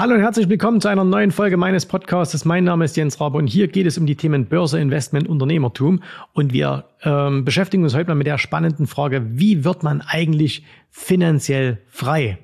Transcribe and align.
Hallo 0.00 0.14
und 0.14 0.22
herzlich 0.22 0.48
willkommen 0.48 0.80
zu 0.80 0.88
einer 0.88 1.04
neuen 1.04 1.30
Folge 1.30 1.58
meines 1.58 1.84
Podcasts. 1.84 2.46
Mein 2.46 2.64
Name 2.64 2.86
ist 2.86 2.96
Jens 2.96 3.20
Rabe 3.20 3.36
und 3.36 3.48
hier 3.48 3.68
geht 3.68 3.84
es 3.84 3.98
um 3.98 4.06
die 4.06 4.16
Themen 4.16 4.46
Börse, 4.46 4.80
Investment, 4.80 5.28
Unternehmertum. 5.28 6.02
Und 6.32 6.54
wir 6.54 6.86
ähm, 7.02 7.44
beschäftigen 7.44 7.82
uns 7.82 7.94
heute 7.94 8.08
mal 8.08 8.14
mit 8.14 8.26
der 8.26 8.38
spannenden 8.38 8.86
Frage, 8.86 9.26
wie 9.32 9.62
wird 9.62 9.82
man 9.82 10.00
eigentlich 10.00 10.64
finanziell 10.88 11.82
frei? 11.86 12.38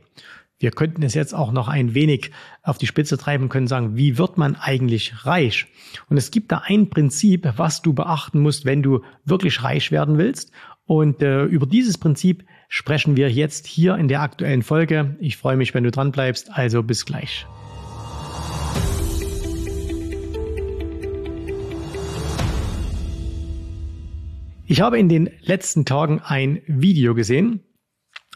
Wir 0.58 0.70
könnten 0.70 1.02
es 1.02 1.14
jetzt 1.14 1.34
auch 1.34 1.50
noch 1.50 1.68
ein 1.68 1.94
wenig 1.94 2.30
auf 2.62 2.76
die 2.76 2.86
Spitze 2.86 3.16
treiben 3.16 3.48
können 3.48 3.68
sagen, 3.68 3.96
wie 3.96 4.18
wird 4.18 4.36
man 4.36 4.56
eigentlich 4.56 5.24
reich? 5.24 5.66
Und 6.10 6.18
es 6.18 6.30
gibt 6.30 6.52
da 6.52 6.60
ein 6.66 6.90
Prinzip, 6.90 7.50
was 7.56 7.80
du 7.80 7.94
beachten 7.94 8.40
musst, 8.40 8.66
wenn 8.66 8.82
du 8.82 9.00
wirklich 9.24 9.62
reich 9.62 9.90
werden 9.90 10.18
willst. 10.18 10.52
Und 10.84 11.22
äh, 11.22 11.44
über 11.44 11.64
dieses 11.64 11.96
Prinzip 11.96 12.44
sprechen 12.68 13.16
wir 13.16 13.30
jetzt 13.30 13.66
hier 13.66 13.96
in 13.96 14.08
der 14.08 14.22
aktuellen 14.22 14.62
Folge. 14.62 15.16
Ich 15.20 15.36
freue 15.36 15.56
mich, 15.56 15.74
wenn 15.74 15.84
du 15.84 15.90
dran 15.90 16.12
bleibst. 16.12 16.50
Also 16.52 16.82
bis 16.82 17.04
gleich. 17.06 17.46
Ich 24.68 24.80
habe 24.80 24.98
in 24.98 25.08
den 25.08 25.30
letzten 25.42 25.84
Tagen 25.84 26.20
ein 26.20 26.60
Video 26.66 27.14
gesehen, 27.14 27.62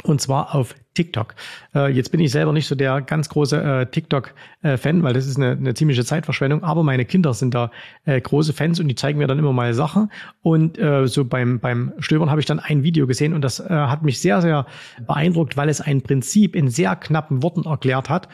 und 0.05 0.21
zwar 0.21 0.55
auf 0.55 0.77
TikTok. 0.95 1.35
Äh, 1.75 1.93
jetzt 1.93 2.11
bin 2.11 2.21
ich 2.21 2.30
selber 2.30 2.53
nicht 2.53 2.67
so 2.67 2.75
der 2.75 3.01
ganz 3.01 3.29
große 3.29 3.62
äh, 3.62 3.87
TikTok-Fan, 3.87 5.03
weil 5.03 5.15
das 5.15 5.27
ist 5.27 5.37
eine, 5.37 5.53
eine, 5.53 5.75
ziemliche 5.75 6.05
Zeitverschwendung, 6.05 6.65
aber 6.65 6.83
meine 6.83 7.05
Kinder 7.05 7.33
sind 7.33 7.55
da 7.55 7.71
äh, 8.05 8.21
große 8.21 8.53
Fans 8.53 8.80
und 8.80 8.89
die 8.89 8.97
zeigen 8.97 9.19
mir 9.19 9.29
dann 9.29 9.39
immer 9.39 9.53
mal 9.53 9.73
Sachen. 9.73 10.11
Und 10.43 10.79
äh, 10.79 11.07
so 11.07 11.25
beim, 11.25 11.61
beim 11.61 11.93
Stöbern 11.99 12.30
habe 12.30 12.41
ich 12.41 12.47
dann 12.47 12.59
ein 12.59 12.83
Video 12.83 13.07
gesehen 13.07 13.35
und 13.35 13.43
das 13.43 13.61
äh, 13.61 13.69
hat 13.69 14.03
mich 14.03 14.21
sehr, 14.21 14.43
sehr 14.43 14.66
beeindruckt, 15.07 15.57
weil 15.57 15.69
es 15.69 15.80
ein 15.80 16.03
Prinzip 16.03 16.57
in 16.57 16.69
sehr 16.69 16.97
knappen 16.97 17.43
Worten 17.43 17.65
erklärt 17.65 18.09
hat, 18.09 18.29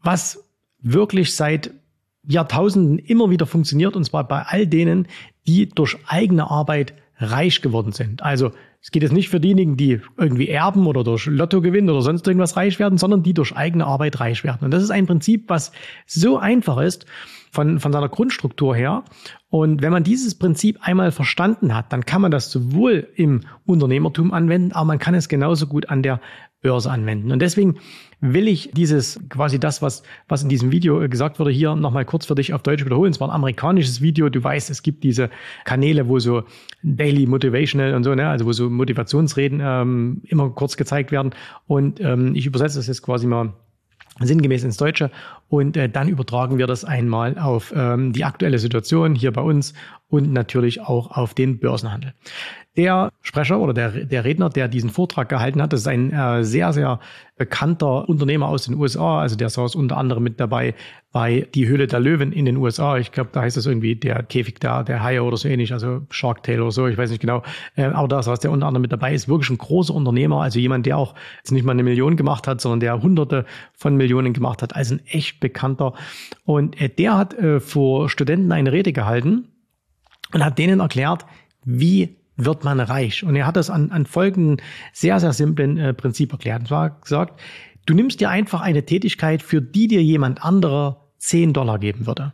was 0.00 0.44
wirklich 0.80 1.34
seit 1.34 1.70
Jahrtausenden 2.24 2.98
immer 2.98 3.30
wieder 3.30 3.46
funktioniert, 3.46 3.96
und 3.96 4.04
zwar 4.04 4.26
bei 4.28 4.42
all 4.42 4.66
denen, 4.66 5.08
die 5.46 5.68
durch 5.68 5.96
eigene 6.06 6.50
Arbeit 6.50 6.94
reich 7.18 7.62
geworden 7.62 7.92
sind. 7.92 8.22
Also 8.22 8.52
es 8.82 8.90
geht 8.90 9.04
jetzt 9.04 9.12
nicht 9.12 9.28
für 9.28 9.38
diejenigen, 9.38 9.76
die 9.76 10.00
irgendwie 10.18 10.48
erben 10.48 10.88
oder 10.88 11.04
durch 11.04 11.26
Lotto 11.26 11.60
gewinnen 11.60 11.88
oder 11.88 12.02
sonst 12.02 12.26
irgendwas 12.26 12.56
reich 12.56 12.80
werden, 12.80 12.98
sondern 12.98 13.22
die 13.22 13.32
durch 13.32 13.56
eigene 13.56 13.86
Arbeit 13.86 14.18
reich 14.18 14.42
werden. 14.42 14.64
Und 14.64 14.72
das 14.72 14.82
ist 14.82 14.90
ein 14.90 15.06
Prinzip, 15.06 15.48
was 15.48 15.70
so 16.04 16.36
einfach 16.36 16.78
ist 16.78 17.06
von, 17.52 17.78
von 17.78 17.92
seiner 17.92 18.08
Grundstruktur 18.08 18.74
her. 18.74 19.04
Und 19.52 19.82
wenn 19.82 19.92
man 19.92 20.02
dieses 20.02 20.34
Prinzip 20.34 20.78
einmal 20.80 21.12
verstanden 21.12 21.74
hat, 21.74 21.92
dann 21.92 22.06
kann 22.06 22.22
man 22.22 22.30
das 22.30 22.50
sowohl 22.50 23.08
im 23.16 23.42
Unternehmertum 23.66 24.32
anwenden, 24.32 24.72
aber 24.72 24.86
man 24.86 24.98
kann 24.98 25.14
es 25.14 25.28
genauso 25.28 25.66
gut 25.66 25.90
an 25.90 26.02
der 26.02 26.22
Börse 26.62 26.90
anwenden. 26.90 27.30
Und 27.30 27.42
deswegen 27.42 27.76
will 28.22 28.48
ich 28.48 28.70
dieses, 28.72 29.20
quasi 29.28 29.60
das, 29.60 29.82
was, 29.82 30.04
was 30.26 30.42
in 30.42 30.48
diesem 30.48 30.72
Video 30.72 31.06
gesagt 31.06 31.38
wurde, 31.38 31.50
hier 31.50 31.76
nochmal 31.76 32.06
kurz 32.06 32.24
für 32.24 32.34
dich 32.34 32.54
auf 32.54 32.62
Deutsch 32.62 32.86
wiederholen. 32.86 33.12
Es 33.12 33.20
war 33.20 33.28
ein 33.28 33.34
amerikanisches 33.34 34.00
Video. 34.00 34.30
Du 34.30 34.42
weißt, 34.42 34.70
es 34.70 34.82
gibt 34.82 35.04
diese 35.04 35.28
Kanäle, 35.64 36.08
wo 36.08 36.18
so 36.18 36.44
Daily 36.82 37.26
Motivational 37.26 37.94
und 37.94 38.04
so, 38.04 38.14
ne, 38.14 38.28
also 38.28 38.46
wo 38.46 38.52
so 38.52 38.70
Motivationsreden 38.70 39.60
ähm, 39.62 40.22
immer 40.24 40.48
kurz 40.48 40.78
gezeigt 40.78 41.12
werden. 41.12 41.34
Und 41.66 42.00
ähm, 42.00 42.34
ich 42.34 42.46
übersetze 42.46 42.78
das 42.78 42.86
jetzt 42.86 43.02
quasi 43.02 43.26
mal 43.26 43.52
sinngemäß 44.20 44.64
ins 44.64 44.76
Deutsche 44.76 45.10
und 45.52 45.76
äh, 45.76 45.86
dann 45.86 46.08
übertragen 46.08 46.56
wir 46.56 46.66
das 46.66 46.82
einmal 46.82 47.38
auf 47.38 47.74
ähm, 47.76 48.14
die 48.14 48.24
aktuelle 48.24 48.58
Situation 48.58 49.14
hier 49.14 49.32
bei 49.32 49.42
uns 49.42 49.74
und 50.08 50.32
natürlich 50.32 50.80
auch 50.80 51.10
auf 51.10 51.34
den 51.34 51.58
Börsenhandel. 51.58 52.14
Der 52.74 53.10
Sprecher 53.20 53.60
oder 53.60 53.74
der, 53.74 53.90
der 54.06 54.24
Redner, 54.24 54.48
der 54.48 54.66
diesen 54.66 54.88
Vortrag 54.88 55.28
gehalten 55.28 55.60
hat, 55.60 55.74
das 55.74 55.80
ist 55.80 55.88
ein 55.88 56.10
äh, 56.10 56.42
sehr, 56.42 56.72
sehr 56.72 57.00
bekannter 57.36 58.08
Unternehmer 58.08 58.48
aus 58.48 58.64
den 58.64 58.74
USA. 58.74 59.20
Also 59.20 59.36
der 59.36 59.50
saß 59.50 59.74
unter 59.74 59.98
anderem 59.98 60.22
mit 60.22 60.40
dabei 60.40 60.74
bei 61.12 61.46
Die 61.54 61.66
Höhle 61.66 61.86
der 61.86 62.00
Löwen 62.00 62.32
in 62.32 62.46
den 62.46 62.56
USA. 62.56 62.96
Ich 62.96 63.12
glaube, 63.12 63.30
da 63.32 63.42
heißt 63.42 63.58
es 63.58 63.66
irgendwie 63.66 63.96
der 63.96 64.22
Käfig 64.22 64.60
da, 64.60 64.82
der 64.82 65.02
Haie 65.02 65.22
oder 65.22 65.36
so 65.36 65.48
ähnlich, 65.48 65.72
also 65.72 66.02
Shark 66.08 66.42
Tale 66.42 66.62
oder 66.62 66.72
so, 66.72 66.86
ich 66.86 66.96
weiß 66.96 67.10
nicht 67.10 67.20
genau. 67.20 67.42
Äh, 67.76 67.84
aber 67.84 68.08
da 68.08 68.22
saß 68.22 68.40
der 68.40 68.50
unter 68.50 68.66
anderem 68.66 68.82
mit 68.82 68.92
dabei, 68.92 69.12
ist 69.12 69.28
wirklich 69.28 69.50
ein 69.50 69.58
großer 69.58 69.94
Unternehmer, 69.94 70.40
also 70.40 70.58
jemand, 70.58 70.86
der 70.86 70.96
auch 70.96 71.14
jetzt 71.38 71.52
nicht 71.52 71.64
mal 71.64 71.72
eine 71.72 71.82
Million 71.82 72.16
gemacht 72.16 72.48
hat, 72.48 72.62
sondern 72.62 72.80
der 72.80 73.02
hunderte 73.02 73.44
von 73.74 73.96
Millionen 73.96 74.32
gemacht 74.32 74.62
hat, 74.62 74.74
also 74.74 74.94
ein 74.94 75.00
echt 75.06 75.40
bekannter. 75.42 75.92
Und 76.44 76.80
äh, 76.80 76.88
der 76.88 77.18
hat 77.18 77.34
äh, 77.34 77.60
vor 77.60 78.08
Studenten 78.08 78.50
eine 78.50 78.72
Rede 78.72 78.94
gehalten 78.94 79.48
und 80.32 80.42
hat 80.42 80.58
denen 80.58 80.80
erklärt, 80.80 81.26
wie 81.64 82.16
wird 82.36 82.64
man 82.64 82.80
reich. 82.80 83.24
Und 83.24 83.36
er 83.36 83.46
hat 83.46 83.56
das 83.56 83.68
an, 83.68 83.90
an 83.90 84.06
folgenden 84.06 84.62
sehr, 84.92 85.20
sehr 85.20 85.34
simplen 85.34 85.76
äh, 85.76 85.92
Prinzip 85.92 86.32
erklärt. 86.32 86.60
Und 86.60 86.68
zwar 86.68 86.90
gesagt, 87.00 87.40
du 87.84 87.94
nimmst 87.94 88.20
dir 88.20 88.30
einfach 88.30 88.62
eine 88.62 88.86
Tätigkeit, 88.86 89.42
für 89.42 89.60
die 89.60 89.88
dir 89.88 90.02
jemand 90.02 90.42
anderer 90.42 91.10
10 91.18 91.52
Dollar 91.52 91.78
geben 91.78 92.06
würde. 92.06 92.32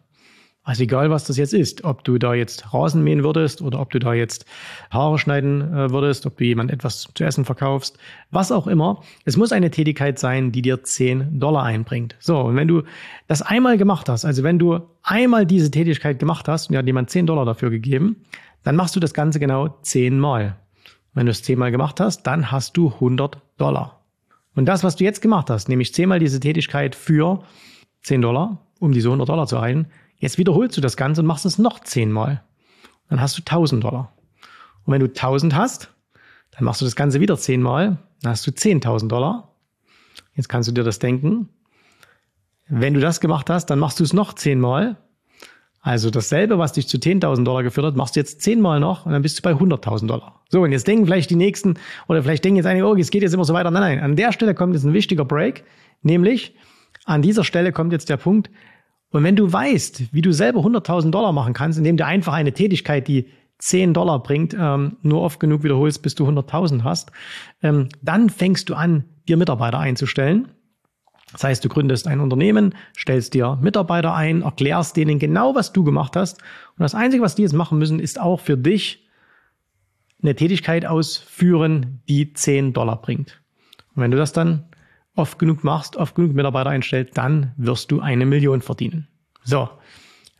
Also 0.68 0.82
egal, 0.82 1.08
was 1.08 1.24
das 1.24 1.38
jetzt 1.38 1.54
ist, 1.54 1.84
ob 1.84 2.04
du 2.04 2.18
da 2.18 2.34
jetzt 2.34 2.74
Rasen 2.74 3.02
mähen 3.02 3.24
würdest 3.24 3.62
oder 3.62 3.80
ob 3.80 3.88
du 3.88 3.98
da 3.98 4.12
jetzt 4.12 4.44
Haare 4.90 5.18
schneiden 5.18 5.62
äh, 5.62 5.90
würdest, 5.90 6.26
ob 6.26 6.36
du 6.36 6.44
jemand 6.44 6.70
etwas 6.70 7.08
zu 7.14 7.24
essen 7.24 7.46
verkaufst, 7.46 7.96
was 8.30 8.52
auch 8.52 8.66
immer. 8.66 9.02
Es 9.24 9.38
muss 9.38 9.50
eine 9.50 9.70
Tätigkeit 9.70 10.18
sein, 10.18 10.52
die 10.52 10.60
dir 10.60 10.84
10 10.84 11.40
Dollar 11.40 11.62
einbringt. 11.62 12.16
So, 12.18 12.38
und 12.40 12.56
wenn 12.56 12.68
du 12.68 12.82
das 13.28 13.40
einmal 13.40 13.78
gemacht 13.78 14.10
hast, 14.10 14.26
also 14.26 14.42
wenn 14.42 14.58
du 14.58 14.80
einmal 15.02 15.46
diese 15.46 15.70
Tätigkeit 15.70 16.18
gemacht 16.18 16.48
hast 16.48 16.68
und 16.68 16.76
hat 16.76 16.84
jemand 16.84 17.08
10 17.08 17.24
Dollar 17.24 17.46
dafür 17.46 17.70
gegeben, 17.70 18.16
dann 18.62 18.76
machst 18.76 18.94
du 18.94 19.00
das 19.00 19.14
Ganze 19.14 19.40
genau 19.40 19.68
10 19.80 20.20
Mal. 20.20 20.56
Wenn 21.14 21.24
du 21.24 21.32
es 21.32 21.42
10 21.44 21.58
Mal 21.58 21.70
gemacht 21.70 21.98
hast, 21.98 22.24
dann 22.24 22.52
hast 22.52 22.76
du 22.76 22.92
100 22.92 23.38
Dollar. 23.56 24.02
Und 24.54 24.66
das, 24.66 24.84
was 24.84 24.96
du 24.96 25.04
jetzt 25.04 25.22
gemacht 25.22 25.48
hast, 25.48 25.70
nämlich 25.70 25.94
10 25.94 26.10
Mal 26.10 26.18
diese 26.18 26.40
Tätigkeit 26.40 26.94
für 26.94 27.42
10 28.02 28.20
Dollar, 28.20 28.66
um 28.80 28.92
diese 28.92 29.08
100 29.08 29.26
Dollar 29.26 29.46
zu 29.46 29.56
erreichen, 29.56 29.86
Jetzt 30.18 30.38
wiederholst 30.38 30.76
du 30.76 30.80
das 30.80 30.96
Ganze 30.96 31.20
und 31.20 31.26
machst 31.26 31.46
es 31.46 31.58
noch 31.58 31.80
zehnmal. 31.80 32.42
Dann 33.08 33.20
hast 33.20 33.38
du 33.38 33.42
1000 33.42 33.82
Dollar. 33.82 34.12
Und 34.84 34.92
wenn 34.92 35.00
du 35.00 35.06
1000 35.06 35.54
hast, 35.54 35.90
dann 36.50 36.64
machst 36.64 36.80
du 36.80 36.84
das 36.84 36.96
Ganze 36.96 37.20
wieder 37.20 37.36
zehnmal. 37.36 37.98
Dann 38.22 38.32
hast 38.32 38.46
du 38.46 38.50
10.000 38.50 39.08
Dollar. 39.08 39.54
Jetzt 40.34 40.48
kannst 40.48 40.68
du 40.68 40.72
dir 40.72 40.82
das 40.82 40.98
denken. 40.98 41.48
Wenn 42.68 42.94
du 42.94 43.00
das 43.00 43.20
gemacht 43.20 43.48
hast, 43.48 43.66
dann 43.66 43.78
machst 43.78 44.00
du 44.00 44.04
es 44.04 44.12
noch 44.12 44.34
zehnmal. 44.34 44.96
Also 45.80 46.10
dasselbe, 46.10 46.58
was 46.58 46.72
dich 46.72 46.88
zu 46.88 46.98
10.000 46.98 47.44
Dollar 47.44 47.62
geführt 47.62 47.86
hat, 47.86 47.96
machst 47.96 48.16
du 48.16 48.20
jetzt 48.20 48.42
zehnmal 48.42 48.80
noch 48.80 49.06
und 49.06 49.12
dann 49.12 49.22
bist 49.22 49.38
du 49.38 49.42
bei 49.42 49.52
100.000 49.52 50.06
Dollar. 50.06 50.42
So, 50.48 50.62
und 50.62 50.72
jetzt 50.72 50.88
denken 50.88 51.06
vielleicht 51.06 51.30
die 51.30 51.36
Nächsten, 51.36 51.74
oder 52.08 52.22
vielleicht 52.22 52.44
denken 52.44 52.56
jetzt 52.56 52.66
einige, 52.66 52.86
oh, 52.86 52.94
es 52.96 53.10
geht 53.10 53.22
jetzt 53.22 53.32
immer 53.32 53.44
so 53.44 53.54
weiter. 53.54 53.70
Nein, 53.70 53.82
nein, 53.82 54.00
an 54.00 54.16
der 54.16 54.32
Stelle 54.32 54.54
kommt 54.54 54.74
jetzt 54.74 54.84
ein 54.84 54.92
wichtiger 54.92 55.24
Break, 55.24 55.64
nämlich 56.02 56.56
an 57.04 57.22
dieser 57.22 57.44
Stelle 57.44 57.72
kommt 57.72 57.92
jetzt 57.92 58.08
der 58.10 58.16
Punkt, 58.16 58.50
und 59.10 59.24
wenn 59.24 59.36
du 59.36 59.50
weißt, 59.50 60.12
wie 60.12 60.22
du 60.22 60.32
selber 60.32 60.60
100.000 60.60 61.10
Dollar 61.10 61.32
machen 61.32 61.54
kannst, 61.54 61.78
indem 61.78 61.96
du 61.96 62.04
einfach 62.04 62.34
eine 62.34 62.52
Tätigkeit, 62.52 63.08
die 63.08 63.28
10 63.58 63.94
Dollar 63.94 64.22
bringt, 64.22 64.54
ähm, 64.58 64.96
nur 65.02 65.22
oft 65.22 65.40
genug 65.40 65.62
wiederholst, 65.62 66.02
bis 66.02 66.14
du 66.14 66.26
100.000 66.26 66.84
hast, 66.84 67.10
ähm, 67.62 67.88
dann 68.02 68.30
fängst 68.30 68.68
du 68.68 68.74
an, 68.74 69.04
dir 69.26 69.36
Mitarbeiter 69.36 69.78
einzustellen. 69.78 70.48
Das 71.32 71.44
heißt, 71.44 71.64
du 71.64 71.68
gründest 71.68 72.06
ein 72.06 72.20
Unternehmen, 72.20 72.74
stellst 72.96 73.34
dir 73.34 73.58
Mitarbeiter 73.60 74.14
ein, 74.14 74.42
erklärst 74.42 74.96
denen 74.96 75.18
genau, 75.18 75.54
was 75.54 75.72
du 75.72 75.84
gemacht 75.84 76.16
hast. 76.16 76.40
Und 76.40 76.82
das 76.82 76.94
Einzige, 76.94 77.22
was 77.22 77.34
die 77.34 77.42
jetzt 77.42 77.52
machen 77.52 77.78
müssen, 77.78 78.00
ist 78.00 78.20
auch 78.20 78.40
für 78.40 78.56
dich 78.56 79.06
eine 80.22 80.34
Tätigkeit 80.34 80.86
ausführen, 80.86 82.00
die 82.08 82.32
10 82.32 82.72
Dollar 82.72 83.00
bringt. 83.00 83.42
Und 83.94 84.02
wenn 84.02 84.10
du 84.10 84.16
das 84.16 84.32
dann 84.32 84.67
oft 85.18 85.38
genug 85.38 85.64
machst, 85.64 85.96
oft 85.96 86.14
genug 86.14 86.34
Mitarbeiter 86.34 86.70
einstellst, 86.70 87.16
dann 87.16 87.52
wirst 87.56 87.90
du 87.90 88.00
eine 88.00 88.24
Million 88.24 88.60
verdienen. 88.62 89.08
So, 89.44 89.68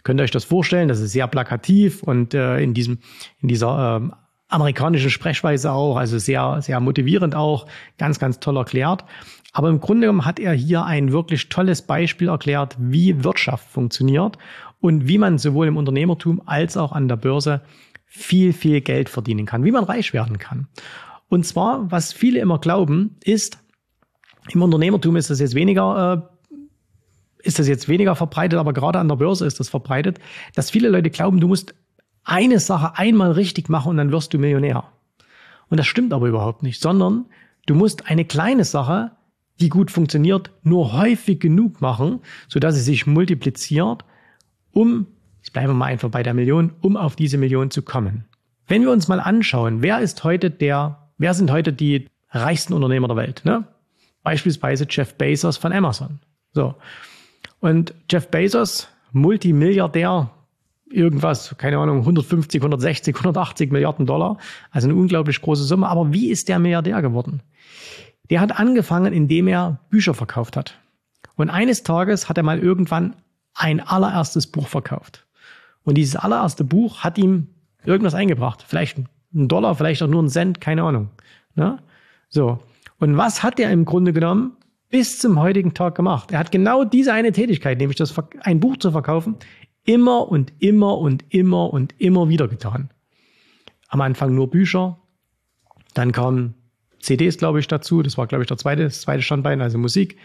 könnt 0.03 0.21
ihr 0.21 0.25
euch 0.25 0.31
das 0.31 0.45
vorstellen? 0.45 0.89
Das 0.89 1.01
ist 1.01 1.13
sehr 1.13 1.27
plakativ 1.27 2.03
und 2.03 2.35
äh, 2.35 2.61
in 2.61 2.75
diesem, 2.75 2.99
in 3.41 3.49
dieser 3.49 3.97
ähm, 3.97 4.15
amerikanischen 4.49 5.11
Sprechweise 5.11 5.73
auch, 5.73 5.97
also 5.97 6.19
sehr, 6.19 6.63
sehr 6.63 6.81
motivierend 6.81 7.35
auch, 7.35 7.67
ganz, 7.99 8.19
ganz 8.19 8.41
toll 8.41 8.57
erklärt. 8.57 9.05
Aber 9.53 9.69
im 9.69 9.81
Grunde 9.81 10.07
genommen 10.07 10.25
hat 10.25 10.39
er 10.39 10.53
hier 10.53 10.85
ein 10.85 11.13
wirklich 11.13 11.49
tolles 11.49 11.83
Beispiel 11.83 12.29
erklärt, 12.29 12.77
wie 12.79 13.25
Wirtschaft 13.25 13.69
funktioniert 13.69 14.39
und 14.81 15.09
wie 15.09 15.19
man 15.19 15.39
sowohl 15.39 15.67
im 15.67 15.77
Unternehmertum 15.77 16.43
als 16.47 16.77
auch 16.77 16.93
an 16.93 17.09
der 17.09 17.17
Börse 17.17 17.63
viel, 18.07 18.53
viel 18.53 18.81
Geld 18.81 19.09
verdienen 19.09 19.47
kann, 19.47 19.65
wie 19.65 19.73
man 19.73 19.85
reich 19.85 20.13
werden 20.13 20.39
kann. 20.39 20.69
Und 21.29 21.45
zwar, 21.45 21.91
was 21.91 22.13
viele 22.13 22.41
immer 22.41 22.59
glauben, 22.59 23.17
ist, 23.23 23.59
im 24.55 24.63
Unternehmertum 24.63 25.17
ist 25.17 25.31
das 25.31 25.41
jetzt 25.41 25.55
weniger, 25.55 26.25
äh, 26.53 26.57
ist 27.47 27.59
das 27.59 27.69
jetzt 27.69 27.89
weniger 27.89 28.17
verbreitet, 28.17 28.59
aber 28.59 28.73
gerade 28.73 28.99
an 28.99 29.09
der 29.09 29.17
Börse 29.17 29.47
ist 29.47 29.61
das 29.61 29.69
verbreitet, 29.69 30.19
dass 30.55 30.71
viele 30.71 30.89
Leute 30.89 31.11
glauben, 31.11 31.41
du 31.41 31.49
musst 31.49 31.75
eine 32.25 32.61
Sache 32.61 32.99
einmal 32.99 33.33
richtig 33.33 33.69
machen 33.69 33.91
und 33.91 33.97
dann 33.97 34.13
wirst 34.13 34.35
du 34.35 34.39
Millionär. 34.39 34.85
Und 35.71 35.79
das 35.79 35.87
stimmt 35.87 36.13
aber 36.13 36.29
überhaupt 36.29 36.63
nicht, 36.63 36.81
sondern 36.81 37.27
du 37.67 37.75
musst 37.75 38.09
eine 38.11 38.25
kleine 38.25 38.65
Sache, 38.65 39.13
die 39.61 39.69
gut 39.69 39.91
funktioniert, 39.91 40.51
nur 40.63 40.93
häufig 40.93 41.41
genug 41.41 41.81
machen, 41.81 42.21
sodass 42.49 42.75
sie 42.75 42.81
sich 42.81 43.07
multipliziert, 43.07 44.05
um, 44.73 45.07
bleiben 45.53 45.69
wir 45.69 45.75
mal 45.75 45.87
einfach 45.87 46.11
bei 46.11 46.23
der 46.23 46.35
Million, 46.35 46.73
um 46.81 46.97
auf 46.97 47.17
diese 47.17 47.39
Million 47.39 47.71
zu 47.71 47.83
kommen. 47.83 48.25
Wenn 48.67 48.83
wir 48.83 48.91
uns 48.91 49.09
mal 49.09 49.21
anschauen, 49.21 49.83
wer 49.83 50.01
ist 50.01 50.23
heute 50.25 50.51
der, 50.51 51.09
wer 51.17 51.35
sind 51.35 51.51
heute 51.51 51.73
die 51.73 52.07
reichsten 52.31 52.75
Unternehmer 52.75 53.09
der 53.09 53.17
Welt? 53.17 53.43
Ne? 53.45 53.65
Beispielsweise 54.23 54.87
Jeff 54.89 55.15
Bezos 55.15 55.57
von 55.57 55.73
Amazon. 55.73 56.21
So. 56.53 56.75
Und 57.61 57.95
Jeff 58.11 58.29
Bezos, 58.29 58.89
Multimilliardär, 59.13 60.31
irgendwas, 60.91 61.55
keine 61.59 61.79
Ahnung, 61.79 62.01
150, 62.01 62.61
160, 62.61 63.15
180 63.15 63.71
Milliarden 63.73 64.07
Dollar, 64.07 64.39
also 64.71 64.89
eine 64.89 64.97
unglaublich 64.97 65.41
große 65.41 65.65
Summe. 65.65 65.89
Aber 65.89 66.13
wie 66.13 66.31
ist 66.31 66.49
der 66.49 66.59
Milliardär 66.59 67.03
geworden? 67.03 67.43
Der 68.31 68.41
hat 68.41 68.59
angefangen, 68.59 69.13
indem 69.13 69.49
er 69.49 69.81
Bücher 69.91 70.15
verkauft 70.15 70.57
hat. 70.57 70.79
Und 71.37 71.51
eines 71.51 71.83
Tages 71.83 72.29
hat 72.29 72.37
er 72.37 72.43
mal 72.43 72.59
irgendwann 72.59 73.17
ein 73.55 73.81
allererstes 73.81 74.47
Buch 74.47 74.69
verkauft. 74.69 75.27
Und 75.85 75.97
dieses 75.97 76.17
allererste 76.17 76.65
Buch 76.65 77.05
hat 77.05 77.19
ihm 77.19 77.49
irgendwas 77.85 78.15
eingebracht. 78.15 78.65
Vielleicht 78.67 78.99
ein 79.35 79.49
Dollar, 79.49 79.75
vielleicht 79.75 80.03
auch 80.03 80.09
nur 80.09 80.23
ein 80.23 80.29
Cent, 80.29 80.61
keine 80.61 80.83
Ahnung. 80.83 81.11
Ne? 81.55 81.79
So. 82.29 82.61
Und 82.99 83.17
was 83.17 83.43
hat 83.43 83.61
er 83.61 83.71
im 83.71 83.85
Grunde 83.85 84.13
genommen 84.13 84.57
bis 84.91 85.19
zum 85.19 85.41
heutigen 85.41 85.75
Tag 85.75 85.95
gemacht? 85.95 86.33
Er 86.33 86.39
hat 86.39 86.51
genau 86.51 86.85
diese 86.85 87.13
eine 87.13 87.33
Tätigkeit, 87.33 87.79
nämlich 87.79 87.97
das, 87.97 88.15
ein 88.41 88.61
Buch 88.61 88.77
zu 88.77 88.91
verkaufen, 88.91 89.37
immer 89.85 90.29
und 90.29 90.53
immer 90.59 90.99
und 90.99 91.25
immer 91.29 91.73
und 91.73 91.95
immer 91.99 92.29
wieder 92.29 92.49
getan. 92.49 92.91
Am 93.89 94.01
Anfang 94.01 94.35
nur 94.35 94.51
Bücher, 94.51 94.99
dann 95.95 96.13
kamen 96.13 96.55
CDs, 97.01 97.39
glaube 97.39 97.61
ich, 97.61 97.69
dazu. 97.69 98.03
Das 98.03 98.19
war, 98.19 98.27
glaube 98.27 98.43
ich, 98.43 98.49
der 98.49 98.59
zweite, 98.59 98.85
das 98.85 99.01
zweite 99.01 99.23
Standbein, 99.23 99.63
also 99.63 99.79
Musik. 99.79 100.17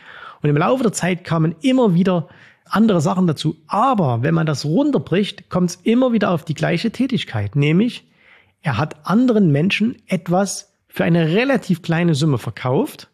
Und 0.42 0.50
im 0.50 0.58
Laufe 0.58 0.84
der 0.84 0.92
Zeit 0.92 1.24
kamen 1.24 1.56
immer 1.62 1.94
wieder 1.94 2.28
andere 2.66 3.02
Sachen 3.02 3.28
dazu. 3.28 3.56
Aber 3.68 4.24
wenn 4.24 4.34
man 4.34 4.46
das 4.46 4.66
runterbricht, 4.66 5.50
kommt 5.50 5.70
es 5.70 5.76
immer 5.78 6.12
wieder 6.12 6.32
auf 6.32 6.44
die 6.44 6.56
gleiche 6.56 6.92
Tätigkeit, 6.92 7.56
nämlich 7.56 8.10
er 8.62 8.78
hat 8.78 9.06
anderen 9.06 9.52
Menschen 9.52 9.98
etwas 10.08 10.73
für 10.94 11.04
eine 11.04 11.30
relativ 11.30 11.82
kleine 11.82 12.14
Summe 12.14 12.38
verkauft 12.38 13.10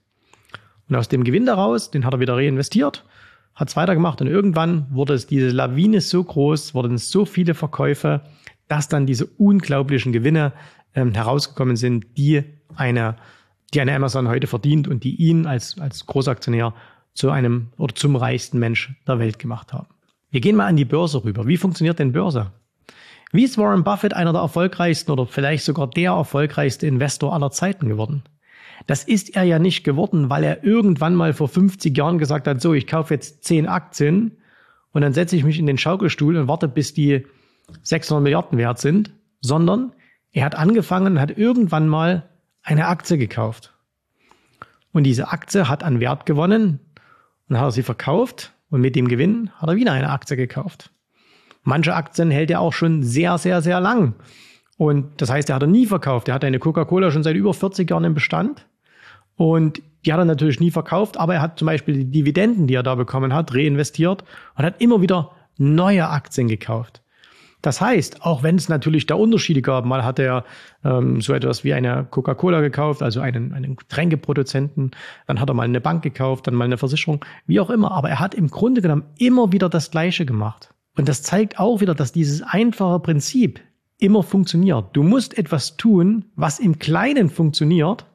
und 0.90 0.98
aus 0.98 1.08
dem 1.08 1.24
Gewinn 1.24 1.46
daraus, 1.46 1.92
den 1.92 2.04
hat 2.04 2.14
er 2.14 2.20
wieder 2.20 2.36
reinvestiert, 2.36 3.06
hat 3.56 3.70
es 3.70 3.78
weitergemacht 3.78 4.20
und 4.20 4.28
irgendwann 4.28 4.88
wurde 4.90 5.14
es 5.14 5.28
diese 5.28 5.52
Lawine 5.52 6.02
so 6.02 6.22
groß, 6.22 6.74
wurden 6.74 6.98
so 6.98 7.24
viele 7.24 7.54
Verkäufe, 7.54 8.20
dass 8.68 8.90
dann 8.90 9.06
diese 9.06 9.28
unglaublichen 9.28 10.12
Gewinne 10.12 10.52
ähm, 10.94 11.14
herausgekommen 11.14 11.78
sind, 11.78 12.06
die 12.18 12.44
eine, 12.76 13.16
die 13.74 13.80
eine 13.80 13.96
Amazon 13.96 14.28
heute 14.28 14.48
verdient 14.48 14.90
und 14.90 15.06
die 15.06 15.16
ihn 15.16 15.46
als, 15.46 15.80
als 15.80 16.06
Großaktionär 16.06 16.74
zu 17.14 17.30
einem 17.30 17.70
oder 17.78 17.96
zum 17.96 18.18
reichsten 18.18 18.60
Mensch 18.60 18.94
der 19.08 19.20
Welt 19.20 19.40
gemacht 19.40 19.72
haben. 19.72 19.88
Wir 20.32 20.42
gehen 20.42 20.58
mal 20.58 20.68
an 20.68 20.76
die 20.76 20.84
Börse 20.84 21.24
rüber. 21.24 21.48
Wie 21.48 21.56
funktioniert 21.56 21.98
denn 21.98 22.12
Börse? 22.12 22.52
Wie 23.32 23.44
ist 23.44 23.58
Warren 23.58 23.84
Buffett 23.84 24.14
einer 24.14 24.34
der 24.34 24.42
erfolgreichsten 24.42 25.12
oder 25.12 25.28
vielleicht 25.28 25.64
sogar 25.64 25.88
der 25.88 26.14
erfolgreichste 26.14 26.88
Investor 26.88 27.34
aller 27.34 27.52
Zeiten 27.52 27.88
geworden? 27.88 28.24
Das 28.88 29.04
ist 29.04 29.36
er 29.36 29.44
ja 29.44 29.60
nicht 29.60 29.84
geworden, 29.84 30.30
weil 30.30 30.44
er 30.44 30.64
irgendwann 30.64 31.14
mal 31.14 31.34
vor 31.34 31.48
50 31.48 31.96
Jahren 31.96 32.18
gesagt 32.18 32.48
hat, 32.48 32.62
so, 32.62 32.74
ich 32.74 32.88
kaufe 32.88 33.14
jetzt 33.14 33.44
10 33.44 33.68
Aktien 33.68 34.38
und 34.92 35.02
dann 35.02 35.14
setze 35.14 35.36
ich 35.36 35.44
mich 35.44 35.60
in 35.60 35.68
den 35.68 35.78
Schaukelstuhl 35.78 36.38
und 36.38 36.48
warte, 36.48 36.68
bis 36.68 36.94
die 36.94 37.28
600 37.84 38.24
Milliarden 38.24 38.58
wert 38.58 38.80
sind, 38.80 39.14
sondern 39.42 39.94
er 40.32 40.46
hat 40.46 40.56
angefangen 40.56 41.14
und 41.14 41.22
hat 41.22 41.38
irgendwann 41.38 41.88
mal 41.88 42.30
eine 42.64 42.88
Aktie 42.88 43.18
gekauft. 43.18 43.74
Und 44.92 45.04
diese 45.04 45.30
Aktie 45.30 45.70
hat 45.70 45.84
an 45.84 46.00
Wert 46.00 46.26
gewonnen 46.26 46.80
und 47.48 47.58
hat 47.58 47.68
er 47.68 47.72
sie 47.72 47.84
verkauft 47.84 48.54
und 48.72 48.82
mit 48.82 48.96
dem 48.96 49.08
Gewinn 49.08 49.52
hat 49.58 49.70
er 49.70 49.76
wieder 49.76 49.92
eine 49.92 50.10
Aktie 50.10 50.36
gekauft. 50.36 50.92
Manche 51.70 51.94
Aktien 51.94 52.32
hält 52.32 52.50
er 52.50 52.62
auch 52.62 52.74
schon 52.74 53.04
sehr, 53.04 53.38
sehr, 53.38 53.62
sehr 53.62 53.80
lang. 53.80 54.16
Und 54.78 55.22
das 55.22 55.30
heißt, 55.30 55.50
er 55.50 55.56
hat 55.56 55.62
er 55.62 55.68
nie 55.68 55.86
verkauft. 55.86 56.28
Er 56.28 56.34
hat 56.34 56.44
eine 56.44 56.58
Coca-Cola 56.58 57.12
schon 57.12 57.22
seit 57.22 57.36
über 57.36 57.54
40 57.54 57.88
Jahren 57.88 58.06
im 58.06 58.16
Bestand. 58.16 58.66
Und 59.36 59.80
die 60.04 60.12
hat 60.12 60.18
er 60.18 60.26
natürlich 60.26 60.60
nie 60.60 60.72
verkauft, 60.72 61.18
aber 61.18 61.36
er 61.36 61.42
hat 61.44 61.60
zum 61.60 61.68
Beispiel 61.68 61.94
die 61.94 62.10
Dividenden, 62.10 62.66
die 62.66 62.74
er 62.74 62.82
da 62.82 62.96
bekommen 62.96 63.36
hat, 63.36 63.54
reinvestiert 63.54 64.24
und 64.56 64.66
hat 64.66 64.82
immer 64.82 65.00
wieder 65.02 65.32
neue 65.60 66.10
Aktien 66.10 66.48
gekauft. 66.48 67.04
Das 67.62 67.82
heißt, 67.82 68.26
auch 68.26 68.42
wenn 68.42 68.56
es 68.56 68.68
natürlich 68.68 69.06
da 69.06 69.14
Unterschiede 69.14 69.62
gab, 69.62 69.86
mal 69.86 70.04
hat 70.04 70.18
er 70.18 70.46
ähm, 70.84 71.22
so 71.22 71.34
etwas 71.34 71.64
wie 71.64 71.74
eine 71.74 72.08
Coca-Cola 72.10 72.62
gekauft, 72.62 73.04
also 73.04 73.22
einen, 73.22 73.54
einen 73.54 73.76
Getränkeproduzenten, 73.76 74.92
dann 75.28 75.40
hat 75.40 75.50
er 75.50 75.54
mal 75.54 75.64
eine 75.64 75.82
Bank 75.82 76.02
gekauft, 76.02 76.48
dann 76.48 76.56
mal 76.56 76.66
eine 76.66 76.80
Versicherung, 76.80 77.24
wie 77.46 77.60
auch 77.60 77.70
immer. 77.70 77.92
Aber 77.92 78.10
er 78.10 78.20
hat 78.20 78.34
im 78.34 78.48
Grunde 78.48 78.82
genommen 78.82 79.04
immer 79.20 79.52
wieder 79.52 79.70
das 79.70 79.92
Gleiche 79.92 80.26
gemacht. 80.26 80.74
Und 81.00 81.08
das 81.08 81.24
zeigt 81.24 81.60
auch 81.60 81.80
wieder, 81.80 81.96
dass 81.96 82.12
dieses 82.12 82.42
einfache 82.42 83.00
Prinzip 83.00 83.62
immer 84.00 84.22
funktioniert. 84.22 84.88
Du 84.92 85.02
musst 85.02 85.38
etwas 85.38 85.78
tun, 85.78 86.26
was 86.36 86.60
im 86.60 86.78
Kleinen 86.78 87.30
funktioniert. 87.30 88.06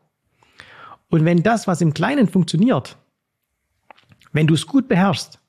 Und 1.08 1.25
wenn 1.25 1.42
das, 1.42 1.66
was 1.66 1.81
im 1.81 1.94
Kleinen 1.94 2.28
funktioniert, 2.28 2.98
wenn 4.32 4.46
du 4.46 4.52
es 4.52 4.66
gut 4.66 4.86
beherrschst, 4.86 5.40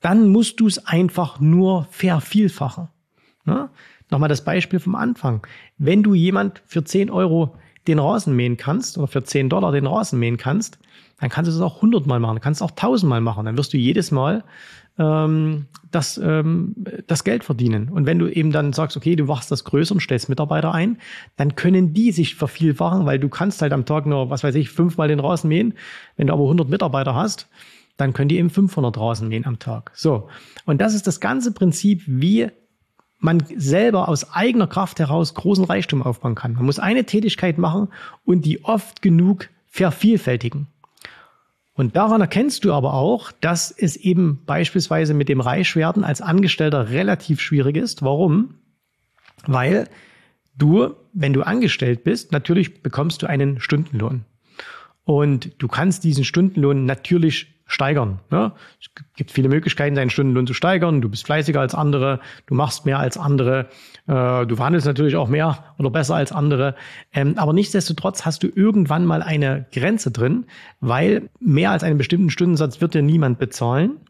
dann 0.00 0.30
musst 0.30 0.58
du 0.58 0.66
es 0.66 0.84
einfach 0.84 1.38
nur 1.38 1.86
vervielfachen. 1.92 2.88
Ne? 3.44 3.70
Nochmal 4.10 4.28
das 4.28 4.42
Beispiel 4.42 4.80
vom 4.80 4.96
Anfang. 4.96 5.46
Wenn 5.78 6.02
du 6.02 6.14
jemand 6.14 6.64
für 6.66 6.82
10 6.82 7.10
Euro 7.10 7.54
den 7.86 8.00
Rasen 8.00 8.34
mähen 8.34 8.56
kannst 8.56 8.98
oder 8.98 9.06
für 9.06 9.22
10 9.22 9.50
Dollar 9.50 9.70
den 9.70 9.86
Rasen 9.86 10.18
mähen 10.18 10.36
kannst, 10.36 10.80
dann 11.20 11.30
kannst 11.30 11.48
du 11.48 11.52
das 11.52 11.62
auch 11.62 11.76
100 11.76 12.08
Mal 12.08 12.18
machen, 12.18 12.40
kannst 12.40 12.60
auch 12.60 12.72
1000 12.72 13.08
Mal 13.08 13.20
machen. 13.20 13.46
Dann 13.46 13.56
wirst 13.56 13.72
du 13.72 13.76
jedes 13.76 14.10
Mal 14.10 14.42
ähm, 14.98 15.66
das, 15.90 16.18
ähm, 16.18 16.74
das 17.06 17.24
Geld 17.24 17.44
verdienen. 17.44 17.88
Und 17.88 18.06
wenn 18.06 18.18
du 18.18 18.28
eben 18.28 18.50
dann 18.50 18.72
sagst, 18.72 18.96
okay, 18.96 19.16
du 19.16 19.24
machst 19.24 19.50
das 19.50 19.64
größer 19.64 19.94
und 19.94 20.00
stellst 20.00 20.28
Mitarbeiter 20.28 20.72
ein, 20.72 20.98
dann 21.36 21.54
können 21.54 21.92
die 21.92 22.12
sich 22.12 22.34
vervielfachen, 22.34 23.06
weil 23.06 23.18
du 23.18 23.28
kannst 23.28 23.62
halt 23.62 23.72
am 23.72 23.84
Tag 23.84 24.06
nur, 24.06 24.30
was 24.30 24.42
weiß 24.42 24.54
ich, 24.54 24.70
fünfmal 24.70 25.08
den 25.08 25.20
Rasen 25.20 25.48
mähen. 25.48 25.74
Wenn 26.16 26.28
du 26.28 26.32
aber 26.32 26.44
100 26.44 26.68
Mitarbeiter 26.68 27.14
hast, 27.14 27.48
dann 27.96 28.12
können 28.12 28.28
die 28.28 28.38
eben 28.38 28.50
500 28.50 28.96
Rasen 28.96 29.28
mähen 29.28 29.46
am 29.46 29.58
Tag. 29.58 29.92
So. 29.94 30.28
Und 30.64 30.80
das 30.80 30.94
ist 30.94 31.06
das 31.06 31.20
ganze 31.20 31.52
Prinzip, 31.52 32.02
wie 32.06 32.48
man 33.18 33.44
selber 33.56 34.08
aus 34.08 34.32
eigener 34.32 34.66
Kraft 34.66 34.98
heraus 34.98 35.34
großen 35.34 35.64
Reichtum 35.64 36.02
aufbauen 36.02 36.34
kann. 36.34 36.54
Man 36.54 36.64
muss 36.64 36.80
eine 36.80 37.04
Tätigkeit 37.04 37.56
machen 37.56 37.88
und 38.24 38.44
die 38.44 38.64
oft 38.64 39.00
genug 39.00 39.48
vervielfältigen. 39.68 40.66
Und 41.74 41.96
daran 41.96 42.20
erkennst 42.20 42.64
du 42.64 42.72
aber 42.72 42.94
auch, 42.94 43.32
dass 43.32 43.70
es 43.70 43.96
eben 43.96 44.44
beispielsweise 44.44 45.14
mit 45.14 45.28
dem 45.28 45.40
Reichwerden 45.40 46.04
als 46.04 46.20
Angestellter 46.20 46.90
relativ 46.90 47.40
schwierig 47.40 47.76
ist. 47.76 48.02
Warum? 48.02 48.56
Weil 49.46 49.88
du, 50.56 50.94
wenn 51.14 51.32
du 51.32 51.42
angestellt 51.42 52.04
bist, 52.04 52.30
natürlich 52.32 52.82
bekommst 52.82 53.22
du 53.22 53.26
einen 53.26 53.60
Stundenlohn. 53.60 54.24
Und 55.04 55.50
du 55.58 55.66
kannst 55.66 56.04
diesen 56.04 56.24
Stundenlohn 56.24 56.84
natürlich 56.84 57.61
steigern. 57.72 58.20
Ne? 58.30 58.52
Es 58.80 58.88
gibt 59.16 59.30
viele 59.30 59.48
Möglichkeiten, 59.48 59.94
deinen 59.94 60.10
Stundenlohn 60.10 60.46
zu 60.46 60.52
steigern. 60.52 61.00
Du 61.00 61.08
bist 61.08 61.24
fleißiger 61.24 61.60
als 61.60 61.74
andere, 61.74 62.20
du 62.46 62.54
machst 62.54 62.84
mehr 62.84 62.98
als 62.98 63.16
andere, 63.16 63.68
äh, 64.06 64.46
du 64.46 64.56
verhandelst 64.56 64.86
natürlich 64.86 65.16
auch 65.16 65.28
mehr 65.28 65.64
oder 65.78 65.90
besser 65.90 66.14
als 66.14 66.32
andere. 66.32 66.74
Ähm, 67.12 67.38
aber 67.38 67.54
nichtsdestotrotz 67.54 68.26
hast 68.26 68.42
du 68.42 68.48
irgendwann 68.54 69.06
mal 69.06 69.22
eine 69.22 69.66
Grenze 69.72 70.10
drin, 70.10 70.44
weil 70.80 71.30
mehr 71.40 71.70
als 71.70 71.82
einen 71.82 71.98
bestimmten 71.98 72.30
Stundensatz 72.30 72.80
wird 72.80 72.94
dir 72.94 73.02
niemand 73.02 73.38
bezahlen. 73.38 74.00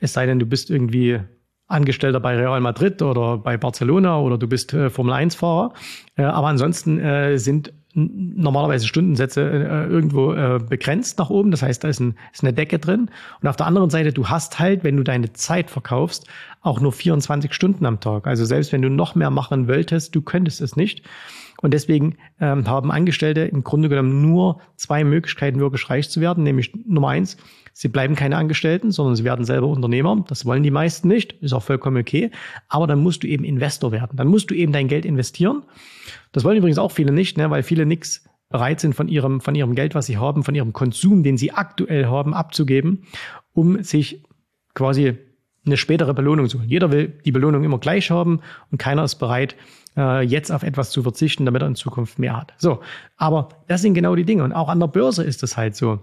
Es 0.00 0.14
sei 0.14 0.24
denn, 0.24 0.38
du 0.38 0.46
bist 0.46 0.70
irgendwie 0.70 1.20
Angestellter 1.66 2.20
bei 2.20 2.36
Real 2.36 2.60
Madrid 2.60 3.02
oder 3.02 3.38
bei 3.38 3.56
Barcelona 3.56 4.18
oder 4.18 4.38
du 4.38 4.46
bist 4.46 4.72
äh, 4.72 4.88
Formel 4.88 5.14
1-Fahrer. 5.14 5.72
Äh, 6.16 6.22
aber 6.22 6.48
ansonsten 6.48 6.98
äh, 6.98 7.38
sind 7.38 7.72
normalerweise 7.94 8.88
Stundensätze 8.88 9.40
äh, 9.40 9.86
irgendwo 9.86 10.32
äh, 10.32 10.58
begrenzt 10.58 11.18
nach 11.18 11.30
oben. 11.30 11.50
Das 11.50 11.62
heißt, 11.62 11.84
da 11.84 11.88
ist, 11.88 12.00
ein, 12.00 12.16
ist 12.32 12.42
eine 12.42 12.52
Decke 12.52 12.78
drin. 12.78 13.08
Und 13.40 13.48
auf 13.48 13.56
der 13.56 13.66
anderen 13.66 13.90
Seite, 13.90 14.12
du 14.12 14.28
hast 14.28 14.58
halt, 14.58 14.82
wenn 14.82 14.96
du 14.96 15.04
deine 15.04 15.32
Zeit 15.32 15.70
verkaufst, 15.70 16.26
auch 16.60 16.80
nur 16.80 16.92
24 16.92 17.54
Stunden 17.54 17.86
am 17.86 18.00
Tag. 18.00 18.26
Also 18.26 18.44
selbst 18.44 18.72
wenn 18.72 18.82
du 18.82 18.90
noch 18.90 19.14
mehr 19.14 19.30
machen 19.30 19.68
wolltest, 19.68 20.14
du 20.14 20.22
könntest 20.22 20.60
es 20.60 20.76
nicht. 20.76 21.02
Und 21.62 21.72
deswegen 21.72 22.16
ähm, 22.40 22.66
haben 22.66 22.90
Angestellte 22.90 23.42
im 23.42 23.64
Grunde 23.64 23.88
genommen 23.88 24.22
nur 24.22 24.60
zwei 24.76 25.04
Möglichkeiten, 25.04 25.60
wirklich 25.60 25.88
reich 25.88 26.10
zu 26.10 26.20
werden. 26.20 26.44
Nämlich 26.44 26.72
Nummer 26.86 27.08
eins, 27.08 27.36
sie 27.72 27.88
bleiben 27.88 28.14
keine 28.16 28.36
Angestellten, 28.36 28.90
sondern 28.90 29.16
sie 29.16 29.24
werden 29.24 29.44
selber 29.44 29.68
Unternehmer. 29.68 30.24
Das 30.28 30.44
wollen 30.44 30.62
die 30.62 30.70
meisten 30.70 31.08
nicht, 31.08 31.32
ist 31.34 31.52
auch 31.52 31.62
vollkommen 31.62 31.96
okay. 31.96 32.30
Aber 32.68 32.86
dann 32.86 33.00
musst 33.00 33.22
du 33.22 33.26
eben 33.26 33.44
Investor 33.44 33.92
werden. 33.92 34.16
Dann 34.16 34.28
musst 34.28 34.50
du 34.50 34.54
eben 34.54 34.72
dein 34.72 34.88
Geld 34.88 35.04
investieren. 35.04 35.62
Das 36.32 36.44
wollen 36.44 36.58
übrigens 36.58 36.78
auch 36.78 36.92
viele 36.92 37.12
nicht, 37.12 37.38
ne, 37.38 37.50
weil 37.50 37.62
viele 37.62 37.86
nichts 37.86 38.24
bereit 38.50 38.80
sind, 38.80 38.94
von 38.94 39.08
ihrem, 39.08 39.40
von 39.40 39.54
ihrem 39.54 39.74
Geld, 39.74 39.94
was 39.94 40.06
sie 40.06 40.18
haben, 40.18 40.44
von 40.44 40.54
ihrem 40.54 40.72
Konsum, 40.72 41.22
den 41.22 41.36
sie 41.36 41.52
aktuell 41.52 42.06
haben, 42.06 42.34
abzugeben, 42.34 43.04
um 43.52 43.82
sich 43.82 44.22
quasi 44.74 45.16
eine 45.66 45.76
spätere 45.76 46.14
Belohnung 46.14 46.48
zu 46.48 46.58
holen. 46.58 46.68
Jeder 46.68 46.92
will 46.92 47.18
die 47.24 47.32
Belohnung 47.32 47.64
immer 47.64 47.78
gleich 47.78 48.10
haben 48.10 48.40
und 48.70 48.78
keiner 48.78 49.02
ist 49.02 49.16
bereit, 49.16 49.56
äh, 49.96 50.22
jetzt 50.22 50.50
auf 50.50 50.62
etwas 50.62 50.90
zu 50.90 51.02
verzichten, 51.02 51.44
damit 51.44 51.62
er 51.62 51.68
in 51.68 51.74
Zukunft 51.74 52.18
mehr 52.18 52.36
hat. 52.36 52.52
So, 52.58 52.80
aber 53.16 53.48
das 53.68 53.82
sind 53.82 53.94
genau 53.94 54.14
die 54.14 54.24
Dinge. 54.24 54.44
Und 54.44 54.52
auch 54.52 54.68
an 54.68 54.80
der 54.80 54.88
Börse 54.88 55.24
ist 55.24 55.42
es 55.42 55.56
halt 55.56 55.76
so. 55.76 56.00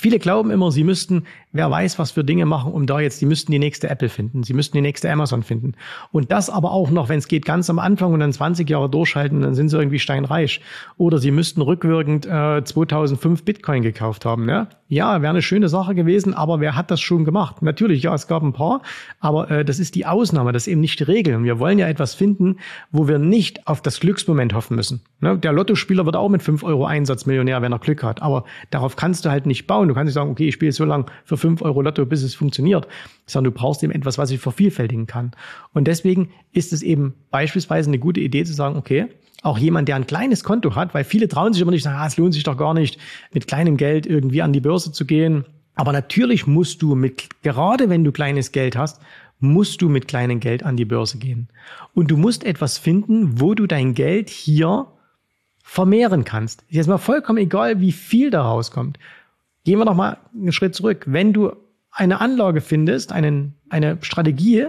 Viele 0.00 0.18
glauben 0.18 0.50
immer, 0.50 0.72
sie 0.72 0.82
müssten 0.82 1.24
wer 1.52 1.70
weiß, 1.70 1.98
was 1.98 2.12
für 2.12 2.24
Dinge 2.24 2.46
machen, 2.46 2.72
um 2.72 2.86
da 2.86 3.00
jetzt, 3.00 3.20
die 3.20 3.26
müssten 3.26 3.50
die 3.52 3.58
nächste 3.58 3.90
Apple 3.90 4.08
finden, 4.08 4.42
sie 4.42 4.54
müssten 4.54 4.76
die 4.76 4.82
nächste 4.82 5.10
Amazon 5.10 5.42
finden. 5.42 5.72
Und 6.12 6.30
das 6.30 6.48
aber 6.48 6.72
auch 6.72 6.90
noch, 6.90 7.08
wenn 7.08 7.18
es 7.18 7.28
geht, 7.28 7.44
ganz 7.44 7.68
am 7.70 7.78
Anfang 7.78 8.12
und 8.12 8.20
dann 8.20 8.32
20 8.32 8.68
Jahre 8.68 8.88
durchhalten, 8.88 9.40
dann 9.40 9.54
sind 9.54 9.68
sie 9.68 9.78
irgendwie 9.78 9.98
steinreich. 9.98 10.60
Oder 10.96 11.18
sie 11.18 11.30
müssten 11.30 11.60
rückwirkend 11.60 12.26
äh, 12.26 12.62
2005 12.62 13.44
Bitcoin 13.44 13.82
gekauft 13.82 14.24
haben. 14.24 14.46
Ne? 14.46 14.68
Ja, 14.88 15.22
wäre 15.22 15.30
eine 15.30 15.42
schöne 15.42 15.68
Sache 15.68 15.94
gewesen, 15.94 16.34
aber 16.34 16.60
wer 16.60 16.76
hat 16.76 16.90
das 16.90 17.00
schon 17.00 17.24
gemacht? 17.24 17.62
Natürlich, 17.62 18.02
ja, 18.02 18.14
es 18.14 18.26
gab 18.26 18.42
ein 18.42 18.52
paar, 18.52 18.82
aber 19.18 19.50
äh, 19.50 19.64
das 19.64 19.78
ist 19.78 19.94
die 19.94 20.06
Ausnahme, 20.06 20.52
das 20.52 20.64
ist 20.64 20.72
eben 20.72 20.80
nicht 20.80 21.00
die 21.00 21.04
Regel. 21.04 21.34
Und 21.34 21.44
wir 21.44 21.58
wollen 21.58 21.78
ja 21.78 21.88
etwas 21.88 22.14
finden, 22.14 22.56
wo 22.90 23.08
wir 23.08 23.18
nicht 23.18 23.66
auf 23.66 23.80
das 23.82 24.00
Glücksmoment 24.00 24.54
hoffen 24.54 24.76
müssen. 24.76 25.02
Ne? 25.20 25.38
Der 25.38 25.52
Lottospieler 25.52 26.06
wird 26.06 26.16
auch 26.16 26.28
mit 26.28 26.42
5 26.42 26.62
Euro 26.62 26.86
Einsatz 26.86 27.26
Millionär, 27.26 27.62
wenn 27.62 27.72
er 27.72 27.78
Glück 27.78 28.02
hat. 28.02 28.22
Aber 28.22 28.44
darauf 28.70 28.96
kannst 28.96 29.24
du 29.24 29.30
halt 29.30 29.46
nicht 29.46 29.66
bauen. 29.66 29.89
Du 29.90 29.94
kannst 29.94 30.06
nicht 30.06 30.14
sagen, 30.14 30.30
okay, 30.30 30.48
ich 30.48 30.54
spiele 30.54 30.72
so 30.72 30.84
lange 30.84 31.06
für 31.24 31.36
5 31.36 31.62
Euro 31.62 31.82
Lotto, 31.82 32.06
bis 32.06 32.22
es 32.22 32.34
funktioniert. 32.34 32.86
Sondern 33.26 33.52
du 33.52 33.58
brauchst 33.58 33.82
eben 33.82 33.92
etwas, 33.92 34.18
was 34.18 34.30
ich 34.30 34.40
vervielfältigen 34.40 35.06
kann. 35.06 35.32
Und 35.72 35.88
deswegen 35.88 36.30
ist 36.52 36.72
es 36.72 36.82
eben 36.82 37.14
beispielsweise 37.30 37.90
eine 37.90 37.98
gute 37.98 38.20
Idee 38.20 38.44
zu 38.44 38.52
sagen, 38.52 38.76
okay, 38.76 39.08
auch 39.42 39.58
jemand, 39.58 39.88
der 39.88 39.96
ein 39.96 40.06
kleines 40.06 40.44
Konto 40.44 40.74
hat, 40.74 40.94
weil 40.94 41.04
viele 41.04 41.28
trauen 41.28 41.52
sich 41.52 41.62
immer 41.62 41.70
nicht, 41.70 41.82
sagen, 41.82 41.96
ah, 41.98 42.06
es 42.06 42.16
lohnt 42.16 42.34
sich 42.34 42.44
doch 42.44 42.56
gar 42.56 42.74
nicht, 42.74 42.98
mit 43.32 43.46
kleinem 43.46 43.76
Geld 43.76 44.06
irgendwie 44.06 44.42
an 44.42 44.52
die 44.52 44.60
Börse 44.60 44.92
zu 44.92 45.04
gehen. 45.06 45.44
Aber 45.74 45.92
natürlich 45.92 46.46
musst 46.46 46.82
du 46.82 46.94
mit, 46.94 47.28
gerade 47.42 47.88
wenn 47.88 48.04
du 48.04 48.12
kleines 48.12 48.52
Geld 48.52 48.76
hast, 48.76 49.00
musst 49.38 49.80
du 49.80 49.88
mit 49.88 50.08
kleinem 50.08 50.40
Geld 50.40 50.62
an 50.62 50.76
die 50.76 50.84
Börse 50.84 51.18
gehen. 51.18 51.48
Und 51.94 52.10
du 52.10 52.16
musst 52.16 52.44
etwas 52.44 52.78
finden, 52.78 53.40
wo 53.40 53.54
du 53.54 53.66
dein 53.66 53.94
Geld 53.94 54.28
hier 54.28 54.86
vermehren 55.62 56.24
kannst. 56.24 56.62
Ist 56.62 56.76
jetzt 56.76 56.88
mal 56.88 56.98
vollkommen 56.98 57.38
egal, 57.38 57.80
wie 57.80 57.92
viel 57.92 58.30
da 58.30 58.42
rauskommt. 58.42 58.98
Gehen 59.64 59.78
wir 59.78 59.84
noch 59.84 59.94
mal 59.94 60.18
einen 60.32 60.52
Schritt 60.52 60.74
zurück. 60.74 61.04
Wenn 61.06 61.32
du 61.32 61.52
eine 61.90 62.20
Anlage 62.20 62.60
findest, 62.60 63.12
einen, 63.12 63.56
eine 63.68 63.98
Strategie, 64.02 64.66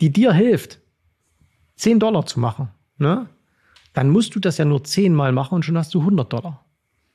die 0.00 0.10
dir 0.10 0.32
hilft, 0.32 0.80
10 1.76 1.98
Dollar 1.98 2.26
zu 2.26 2.40
machen, 2.40 2.68
ne? 2.98 3.28
dann 3.92 4.10
musst 4.10 4.34
du 4.34 4.40
das 4.40 4.58
ja 4.58 4.64
nur 4.64 4.84
10 4.84 5.14
Mal 5.14 5.32
machen 5.32 5.56
und 5.56 5.64
schon 5.64 5.76
hast 5.76 5.94
du 5.94 6.00
100 6.00 6.32
Dollar. 6.32 6.64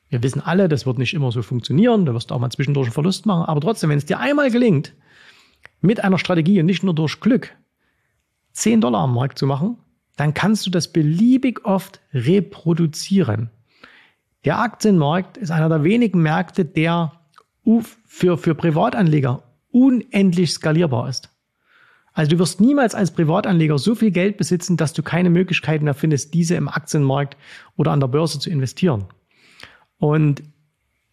Wir 0.10 0.24
wissen 0.24 0.42
alle, 0.42 0.68
das 0.68 0.86
wird 0.86 0.98
nicht 0.98 1.14
immer 1.14 1.32
so 1.32 1.42
funktionieren, 1.42 2.06
da 2.06 2.14
wirst 2.14 2.32
du 2.32 2.36
auch 2.36 2.40
mal 2.40 2.50
zwischendurch 2.50 2.88
einen 2.88 2.94
Verlust 2.94 3.26
machen, 3.26 3.46
aber 3.46 3.62
trotzdem, 3.62 3.90
wenn 3.90 4.00
es 4.00 4.06
dir 4.06 4.20
einmal 4.20 4.50
gelingt, 4.50 4.96
mit 5.82 6.04
einer 6.04 6.18
Strategie 6.18 6.60
und 6.60 6.66
nicht 6.66 6.84
nur 6.84 6.96
durch 6.96 7.20
Glück 7.20 7.56
10 8.54 8.82
Dollar 8.82 9.02
am 9.02 9.14
Markt 9.14 9.38
zu 9.38 9.46
machen, 9.46 9.78
dann 10.16 10.34
kannst 10.34 10.66
du 10.66 10.70
das 10.70 10.92
beliebig 10.92 11.64
oft 11.64 12.02
reproduzieren. 12.14 13.52
Der 14.46 14.60
Aktienmarkt 14.60 15.38
ist 15.38 15.52
einer 15.52 15.70
der 15.70 15.84
wenigen 15.84 16.22
Märkte, 16.22 16.66
der 16.66 17.12
für, 18.06 18.38
für 18.38 18.56
Privatanleger 18.56 19.44
unendlich 19.72 20.54
skalierbar 20.54 21.10
ist. 21.10 21.30
Also 22.14 22.32
du 22.32 22.40
wirst 22.40 22.60
niemals 22.60 22.96
als 22.96 23.12
Privatanleger 23.12 23.78
so 23.78 23.96
viel 23.96 24.12
Geld 24.12 24.38
besitzen, 24.38 24.78
dass 24.78 24.94
du 24.94 25.04
keine 25.04 25.30
Möglichkeiten 25.30 25.86
mehr 25.86 25.94
findest, 25.94 26.34
diese 26.34 26.56
im 26.56 26.68
Aktienmarkt 26.68 27.38
oder 27.78 27.92
an 27.92 28.00
der 28.00 28.08
Börse 28.08 28.40
zu 28.40 28.50
investieren. 28.50 29.06
Und 29.98 30.44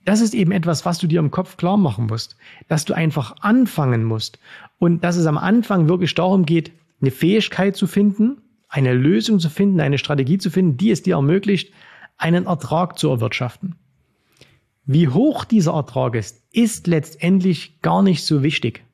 das 0.04 0.20
ist 0.20 0.34
eben 0.34 0.52
etwas, 0.52 0.86
was 0.86 0.98
du 0.98 1.06
dir 1.06 1.18
im 1.18 1.32
Kopf 1.32 1.56
klar 1.56 1.76
machen 1.76 2.06
musst, 2.06 2.36
dass 2.68 2.84
du 2.84 2.94
einfach 2.94 3.36
anfangen 3.40 4.04
musst 4.04 4.38
und 4.78 5.04
dass 5.04 5.16
es 5.16 5.26
am 5.26 5.36
Anfang 5.36 5.88
wirklich 5.88 6.14
darum 6.14 6.46
geht, 6.46 6.72
eine 7.00 7.10
Fähigkeit 7.10 7.76
zu 7.76 7.86
finden, 7.86 8.38
eine 8.68 8.94
Lösung 8.94 9.38
zu 9.38 9.50
finden, 9.50 9.80
eine 9.80 9.98
Strategie 9.98 10.38
zu 10.38 10.50
finden, 10.50 10.76
die 10.76 10.90
es 10.90 11.02
dir 11.02 11.16
ermöglicht, 11.16 11.72
einen 12.16 12.46
Ertrag 12.46 12.98
zu 12.98 13.08
erwirtschaften. 13.08 13.76
Wie 14.84 15.08
hoch 15.08 15.44
dieser 15.44 15.72
Ertrag 15.72 16.14
ist, 16.14 16.42
ist 16.52 16.86
letztendlich 16.86 17.80
gar 17.82 18.02
nicht 18.02 18.24
so 18.24 18.42
wichtig, 18.42 18.84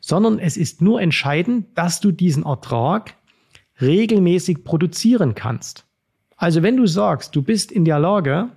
sondern 0.00 0.38
es 0.38 0.56
ist 0.56 0.82
nur 0.82 1.00
entscheidend, 1.00 1.66
dass 1.76 2.00
du 2.00 2.12
diesen 2.12 2.44
Ertrag 2.44 3.14
regelmäßig 3.80 4.64
produzieren 4.64 5.34
kannst. 5.34 5.86
Also 6.36 6.62
wenn 6.62 6.76
du 6.76 6.86
sagst, 6.86 7.34
du 7.34 7.42
bist 7.42 7.72
in 7.72 7.84
der 7.84 7.98
Lage, 7.98 8.50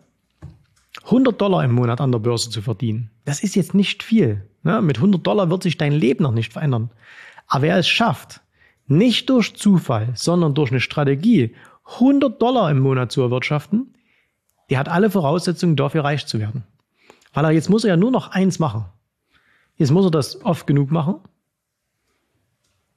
100 1.05 1.39
Dollar 1.39 1.63
im 1.63 1.71
Monat 1.71 2.01
an 2.01 2.11
der 2.11 2.19
Börse 2.19 2.49
zu 2.49 2.61
verdienen, 2.61 3.09
das 3.23 3.41
ist 3.41 3.55
jetzt 3.55 3.73
nicht 3.73 4.03
viel. 4.03 4.45
Ne? 4.63 4.81
Mit 4.81 4.97
100 4.97 5.25
Dollar 5.25 5.49
wird 5.49 5.63
sich 5.63 5.77
dein 5.77 5.93
Leben 5.93 6.23
noch 6.23 6.33
nicht 6.33 6.51
verändern. 6.51 6.89
Aber 7.47 7.63
wer 7.63 7.77
es 7.77 7.87
schafft, 7.87 8.41
nicht 8.87 9.29
durch 9.29 9.55
Zufall, 9.55 10.11
sondern 10.15 10.53
durch 10.53 10.71
eine 10.71 10.81
Strategie 10.81 11.55
100 11.93 12.41
Dollar 12.41 12.69
im 12.71 12.79
Monat 12.79 13.11
zu 13.11 13.21
erwirtschaften, 13.21 13.93
der 14.69 14.79
hat 14.79 14.89
alle 14.89 15.09
Voraussetzungen 15.09 15.75
dafür 15.75 16.03
reich 16.03 16.25
zu 16.25 16.39
werden. 16.39 16.63
Weil 17.33 17.45
er 17.45 17.51
jetzt 17.51 17.69
muss 17.69 17.83
er 17.83 17.91
ja 17.91 17.97
nur 17.97 18.11
noch 18.11 18.29
eins 18.29 18.59
machen. 18.59 18.85
Jetzt 19.75 19.91
muss 19.91 20.05
er 20.05 20.11
das 20.11 20.43
oft 20.43 20.67
genug 20.67 20.91
machen. 20.91 21.15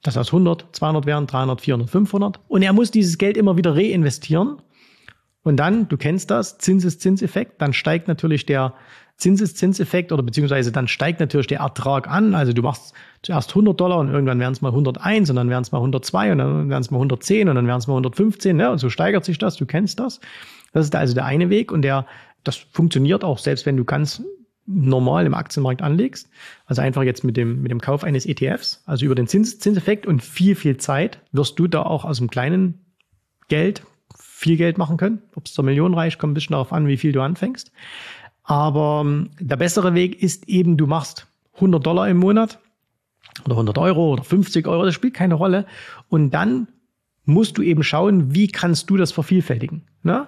Das 0.03 0.17
heißt 0.17 0.31
100, 0.31 0.67
200 0.73 1.07
werden, 1.07 1.27
300, 1.27 1.61
400, 1.61 1.91
500. 1.91 2.41
Und 2.49 2.63
er 2.63 2.73
muss 2.73 2.91
dieses 2.91 3.19
Geld 3.19 3.37
immer 3.37 3.57
wieder 3.57 3.77
reinvestieren. 3.77 4.61
Und 5.43 5.57
dann, 5.57 5.89
du 5.89 5.97
kennst 5.97 6.31
das, 6.31 6.59
Zinseszinseffekt, 6.59 7.61
dann 7.61 7.73
steigt 7.73 8.09
natürlich 8.09 8.47
der 8.47 8.75
Zinseszinseffekt 9.17 10.11
oder 10.13 10.23
beziehungsweise 10.23 10.73
dann 10.73 10.89
steigt 10.89 11.21
natürlich 11.21 11.47
der 11.47 11.61
Ertrag 11.61 12.09
an. 12.09 12.35
Also 12.35 12.53
du 12.53 12.63
machst 12.63 12.93
zuerst 13.23 13.51
100 13.51 13.79
Dollar 13.79 13.99
und 13.99 14.09
irgendwann 14.09 14.41
werden 14.41 14.53
es 14.53 14.63
mal 14.63 14.71
101 14.71 15.31
und 15.31 15.37
dann 15.37 15.49
werden 15.49 15.63
es 15.63 15.73
mal 15.73 15.79
102 15.79 16.33
und 16.33 16.39
dann 16.39 16.69
werden 16.69 16.81
es 16.81 16.91
mal 16.91 16.99
110 16.99 17.49
und 17.49 17.55
dann 17.55 17.67
werden 17.67 17.79
es 17.79 17.87
mal 17.87 17.95
115. 17.95 18.57
Ne? 18.57 18.71
Und 18.71 18.79
so 18.79 18.91
steigert 18.91 19.25
sich 19.25 19.39
das, 19.39 19.57
du 19.57 19.67
kennst 19.67 20.01
das. 20.01 20.21
Das 20.73 20.87
ist 20.87 20.95
also 20.95 21.15
der 21.15 21.25
eine 21.25 21.51
Weg 21.51 21.71
und 21.71 21.83
der, 21.83 22.07
das 22.43 22.57
funktioniert 22.57 23.23
auch, 23.23 23.39
selbst 23.39 23.67
wenn 23.67 23.77
du 23.77 23.85
ganz 23.85 24.23
normal 24.67 25.27
im 25.27 25.35
Aktienmarkt 25.35 25.83
anlegst. 25.83 26.29
Also 26.67 26.83
einfach 26.83 27.03
jetzt 27.03 27.25
mit 27.25 27.37
dem, 27.37 27.63
mit 27.63 27.71
dem 27.71 27.81
Kauf 27.81 28.05
eines 28.05 28.27
ETFs, 28.27 28.83
also 28.87 29.05
über 29.05 29.15
den 29.15 29.27
Zins, 29.27 29.59
Zinseffekt 29.59 30.07
und 30.07 30.23
viel, 30.23 30.55
viel 30.55 30.79
Zeit 30.79 31.21
wirst 31.33 31.59
du 31.59 31.67
da 31.67 31.83
auch 31.83 32.05
aus 32.05 32.19
dem 32.19 32.31
kleinen 32.31 32.85
Geld 33.49 33.85
viel 34.43 34.57
Geld 34.57 34.77
machen 34.77 34.97
können. 34.97 35.23
Ob 35.37 35.47
es 35.47 35.53
zur 35.53 35.65
Million 35.65 35.95
reicht, 35.95 36.19
kommt 36.19 36.33
ein 36.33 36.35
bisschen 36.35 36.55
darauf 36.55 36.73
an, 36.73 36.89
wie 36.89 36.97
viel 36.97 37.13
du 37.13 37.23
anfängst. 37.23 37.71
Aber 38.43 39.03
ähm, 39.05 39.31
der 39.39 39.57
bessere 39.57 39.95
Weg 39.95 40.21
ist 40.21 40.49
eben, 40.49 40.77
du 40.77 40.87
machst 40.87 41.29
100 41.55 41.85
Dollar 41.85 42.09
im 42.09 42.19
Monat 42.19 42.59
oder 43.45 43.55
100 43.55 43.79
Euro 43.79 44.13
oder 44.13 44.25
50 44.25 44.67
Euro, 44.67 44.85
das 44.85 44.95
spielt 44.95 45.15
keine 45.15 45.35
Rolle. 45.35 45.67
Und 46.09 46.31
dann 46.33 46.69
musst 47.25 47.57
du 47.57 47.63
eben 47.63 47.85
schauen, 47.85 48.35
wie 48.35 48.49
kannst 48.49 48.91
du 48.91 48.97
das 48.97 49.13
vervielfältigen. 49.13 49.87
Ne? 50.03 50.27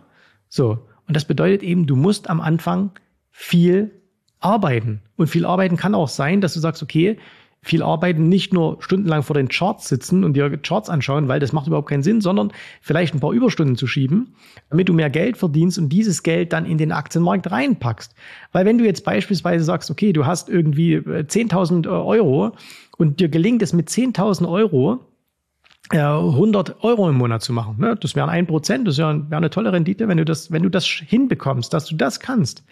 So. 0.49 0.87
Und 1.07 1.17
das 1.17 1.25
bedeutet 1.25 1.63
eben, 1.63 1.87
du 1.87 1.97
musst 1.97 2.31
am 2.31 2.41
Anfang 2.41 2.93
viel 3.31 3.91
arbeiten. 4.39 5.03
Und 5.17 5.27
viel 5.27 5.45
arbeiten 5.45 5.77
kann 5.77 5.95
auch 5.95 6.09
sein, 6.09 6.41
dass 6.41 6.55
du 6.55 6.61
sagst, 6.61 6.83
okay, 6.83 7.19
viel 7.65 7.83
arbeiten, 7.83 8.29
nicht 8.29 8.53
nur 8.53 8.77
stundenlang 8.81 9.23
vor 9.23 9.35
den 9.35 9.49
Charts 9.49 9.89
sitzen 9.89 10.23
und 10.23 10.35
dir 10.35 10.57
Charts 10.59 10.91
anschauen, 10.91 11.29
weil 11.29 11.41
das 11.41 11.53
macht 11.53 11.67
überhaupt 11.67 11.89
keinen 11.89 12.03
Sinn, 12.03 12.21
sondern 12.21 12.53
vielleicht 12.83 13.15
ein 13.15 13.21
paar 13.21 13.33
Überstunden 13.33 13.77
zu 13.77 13.87
schieben, 13.87 14.35
damit 14.69 14.89
du 14.89 14.93
mehr 14.93 15.11
Geld 15.11 15.39
verdienst 15.39 15.79
und 15.79 15.89
dieses 15.89 16.23
Geld 16.23 16.53
dann 16.53 16.67
in 16.67 16.77
den 16.79 16.93
Aktienmarkt 16.93 17.51
reinpackst. 17.51 18.15
Weil 18.53 18.67
wenn 18.67 18.79
du 18.79 18.85
jetzt 18.85 19.05
beispielsweise 19.05 19.65
sagst, 19.65 19.91
okay, 19.91 20.13
du 20.13 20.27
hast 20.27 20.49
irgendwie 20.49 20.99
10.000 20.99 21.87
äh, 21.87 21.89
Euro 21.89 22.53
und 22.99 23.19
dir 23.19 23.29
gelingt 23.29 23.63
es 23.63 23.73
mit 23.73 23.89
10.000 23.89 24.49
Euro, 24.49 25.01
100 25.91 26.69
äh, 26.69 26.73
Euro 26.81 27.09
im 27.09 27.17
Monat 27.17 27.43
zu 27.43 27.53
machen. 27.53 27.77
Ne? 27.79 27.97
Das 28.01 28.15
wären 28.15 28.31
ein 28.31 28.47
Prozent, 28.47 28.87
das 28.89 28.99
wäre 28.99 29.27
eine 29.31 29.51
tolle 29.51 29.73
Rendite, 29.73 30.09
wenn 30.09 30.19
du 30.19 30.25
das, 30.25 30.51
wenn 30.51 30.63
du 30.63 30.69
das 30.69 30.87
hinbekommst, 30.87 31.73
dass 31.73 31.87
du 31.87 31.97
das 31.97 32.21
kannst. 32.21 32.65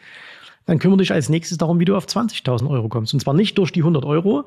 Dann 0.66 0.78
kümmere 0.78 0.98
dich 0.98 1.12
als 1.12 1.28
nächstes 1.28 1.58
darum, 1.58 1.80
wie 1.80 1.84
du 1.84 1.96
auf 1.96 2.06
20.000 2.06 2.68
Euro 2.68 2.88
kommst. 2.88 3.14
Und 3.14 3.20
zwar 3.20 3.34
nicht 3.34 3.58
durch 3.58 3.72
die 3.72 3.80
100 3.80 4.04
Euro, 4.04 4.44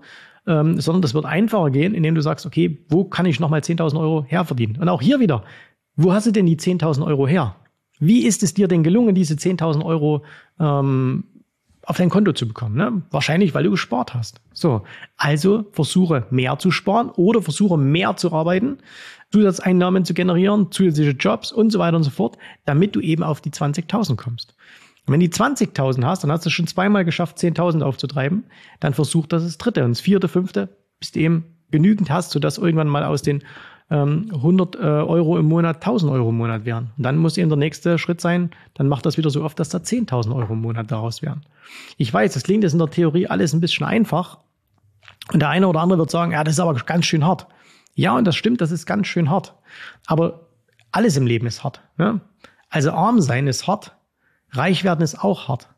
ähm, 0.48 0.80
sondern 0.80 1.02
das 1.02 1.14
wird 1.14 1.26
einfacher 1.26 1.70
gehen, 1.72 1.94
indem 1.94 2.16
du 2.16 2.22
sagst, 2.22 2.46
okay, 2.46 2.86
wo 2.90 3.04
kann 3.04 3.26
ich 3.26 3.40
nochmal 3.40 3.62
10.000 3.62 4.00
Euro 4.00 4.26
herverdienen? 4.28 4.78
Und 4.82 4.90
auch 4.90 5.02
hier 5.02 5.20
wieder, 5.20 5.44
wo 5.96 6.14
hast 6.14 6.28
du 6.28 6.32
denn 6.32 6.46
die 6.46 6.58
10.000 6.58 7.06
Euro 7.06 7.28
her? 7.28 7.56
Wie 8.00 8.26
ist 8.26 8.44
es 8.44 8.54
dir 8.54 8.68
denn 8.68 8.84
gelungen, 8.84 9.16
diese 9.16 9.36
10.000 9.36 9.84
Euro 9.86 10.24
ähm, 10.60 11.24
auf 11.84 11.98
dein 11.98 12.10
Konto 12.10 12.34
zu 12.34 12.48
bekommen? 12.48 12.76
Ne? 12.76 13.02
Wahrscheinlich, 13.12 13.54
weil 13.54 13.64
du 13.64 13.72
gespart 13.72 14.14
hast. 14.14 14.42
So, 14.54 14.84
also 15.18 15.66
versuche 15.72 16.26
mehr 16.30 16.60
zu 16.60 16.72
sparen 16.72 17.10
oder 17.10 17.42
versuche 17.42 17.78
mehr 17.78 18.18
zu 18.18 18.34
arbeiten, 18.34 18.80
Zusatzeinnahmen 19.32 20.06
zu 20.06 20.14
generieren, 20.14 20.72
zusätzliche 20.72 21.12
Jobs 21.12 21.52
und 21.52 21.72
so 21.72 21.80
weiter 21.80 21.98
und 21.98 22.04
so 22.04 22.12
fort, 22.12 22.38
damit 22.66 22.96
du 22.96 23.00
eben 23.00 23.24
auf 23.24 23.42
die 23.42 23.52
20.000 23.52 24.16
kommst. 24.18 24.56
Und 25.06 25.14
wenn 25.14 25.20
die 25.20 25.30
20.000 25.30 26.04
hast, 26.04 26.24
dann 26.24 26.32
hast 26.32 26.46
du 26.46 26.50
schon 26.50 26.68
zweimal 26.68 27.06
geschafft, 27.06 27.38
10.000 27.38 27.82
aufzutreiben, 27.82 28.46
dann 28.80 28.94
versuch 28.94 29.28
das 29.28 29.44
das 29.44 29.58
dritte 29.58 29.84
und 29.84 29.92
das 29.92 30.02
vierte, 30.02 30.28
fünfte, 30.28 30.70
bis 31.00 31.12
du 31.12 31.20
eben 31.20 31.46
genügend 31.72 32.10
hast, 32.10 32.32
sodass 32.32 32.58
irgendwann 32.58 32.88
mal 32.88 33.04
aus 33.04 33.22
den 33.22 33.44
ähm, 33.92 34.32
100 34.34 34.76
äh, 34.76 34.80
Euro 34.80 35.38
im 35.38 35.46
Monat 35.46 35.78
1000 35.78 36.12
Euro 36.12 36.30
im 36.30 36.38
Monat 36.38 36.66
wären. 36.66 36.92
Und 36.98 37.04
dann 37.04 37.18
muss 37.18 37.38
eben 37.38 37.50
der 37.50 37.58
nächste 37.58 38.00
Schritt 38.00 38.20
sein, 38.20 38.50
dann 38.74 38.88
macht 38.88 39.06
das 39.06 39.18
wieder 39.18 39.30
so 39.30 39.44
oft, 39.44 39.60
dass 39.60 39.70
da 39.70 39.78
10.000 39.78 40.36
Euro 40.36 40.54
im 40.54 40.62
Monat 40.62 40.92
daraus 40.92 41.22
wären. 41.22 41.42
Ich 41.98 42.12
weiß, 42.12 42.34
das 42.34 42.44
klingt 42.44 42.64
jetzt 42.64 42.74
in 42.74 42.80
der 42.80 42.90
Theorie 42.90 43.28
alles 43.28 43.54
ein 43.54 43.62
bisschen 43.62 43.86
einfach. 43.86 44.40
Und 45.32 45.40
der 45.40 45.50
eine 45.50 45.68
oder 45.68 45.82
andere 45.82 46.00
wird 46.00 46.12
sagen, 46.12 46.32
ja, 46.32 46.44
das 46.44 46.56
ist 46.56 46.60
aber 46.60 46.74
ganz 46.74 47.06
schön 47.06 47.26
hart. 47.26 47.48
Ja, 47.94 48.18
und 48.18 48.26
das 48.26 48.36
stimmt, 48.36 48.62
das 48.62 48.72
ist 48.72 48.86
ganz 48.86 49.08
schön 49.08 49.30
hart. 49.30 49.56
Aber 50.08 50.48
alles 50.92 51.16
im 51.18 51.28
Leben 51.28 51.48
ist 51.48 51.64
hart. 51.64 51.82
Ne? 51.98 52.22
Also 52.70 52.92
arm 52.92 53.22
sein 53.22 53.48
ist 53.48 53.68
hart, 53.68 53.95
Reich 54.58 54.84
werden 54.84 55.02
ist 55.02 55.24
auch 55.24 55.48
hart. 55.48 55.70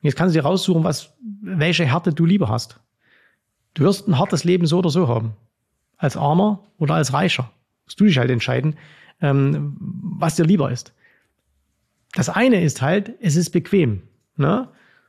Jetzt 0.00 0.16
kannst 0.16 0.34
du 0.34 0.40
dir 0.40 0.46
raussuchen, 0.46 0.84
was, 0.84 1.14
welche 1.42 1.84
Härte 1.84 2.12
du 2.12 2.24
lieber 2.24 2.48
hast. 2.48 2.80
Du 3.74 3.84
wirst 3.84 4.08
ein 4.08 4.18
hartes 4.18 4.44
Leben 4.44 4.66
so 4.66 4.78
oder 4.78 4.90
so 4.90 5.08
haben. 5.08 5.34
Als 5.96 6.16
Armer 6.16 6.64
oder 6.78 6.94
als 6.94 7.12
Reicher. 7.12 7.50
Musst 7.84 8.00
du 8.00 8.04
dich 8.04 8.18
halt 8.18 8.30
entscheiden, 8.30 8.76
ähm, 9.20 9.76
was 9.78 10.36
dir 10.36 10.44
lieber 10.44 10.70
ist. 10.70 10.92
Das 12.12 12.28
eine 12.28 12.62
ist 12.62 12.82
halt, 12.82 13.14
es 13.20 13.36
ist 13.36 13.50
bequem. 13.50 14.02
Ne? 14.36 14.68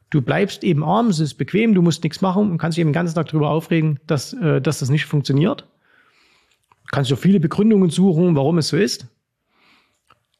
Du 0.09 0.21
bleibst 0.21 0.63
eben 0.63 0.83
arm, 0.83 1.07
es 1.07 1.19
ist 1.19 1.35
bequem, 1.35 1.73
du 1.73 1.81
musst 1.81 2.03
nichts 2.03 2.21
machen 2.21 2.51
und 2.51 2.57
kannst 2.57 2.77
dich 2.77 2.81
eben 2.81 2.89
den 2.89 2.93
ganzen 2.93 3.15
Tag 3.15 3.27
darüber 3.27 3.49
aufregen, 3.49 3.99
dass, 4.07 4.33
äh, 4.33 4.61
dass 4.61 4.79
das 4.79 4.89
nicht 4.89 5.05
funktioniert. 5.05 5.61
Du 5.61 6.91
kannst 6.91 7.09
dir 7.09 7.17
viele 7.17 7.39
Begründungen 7.39 7.89
suchen, 7.89 8.35
warum 8.35 8.57
es 8.57 8.67
so 8.67 8.77
ist. 8.77 9.07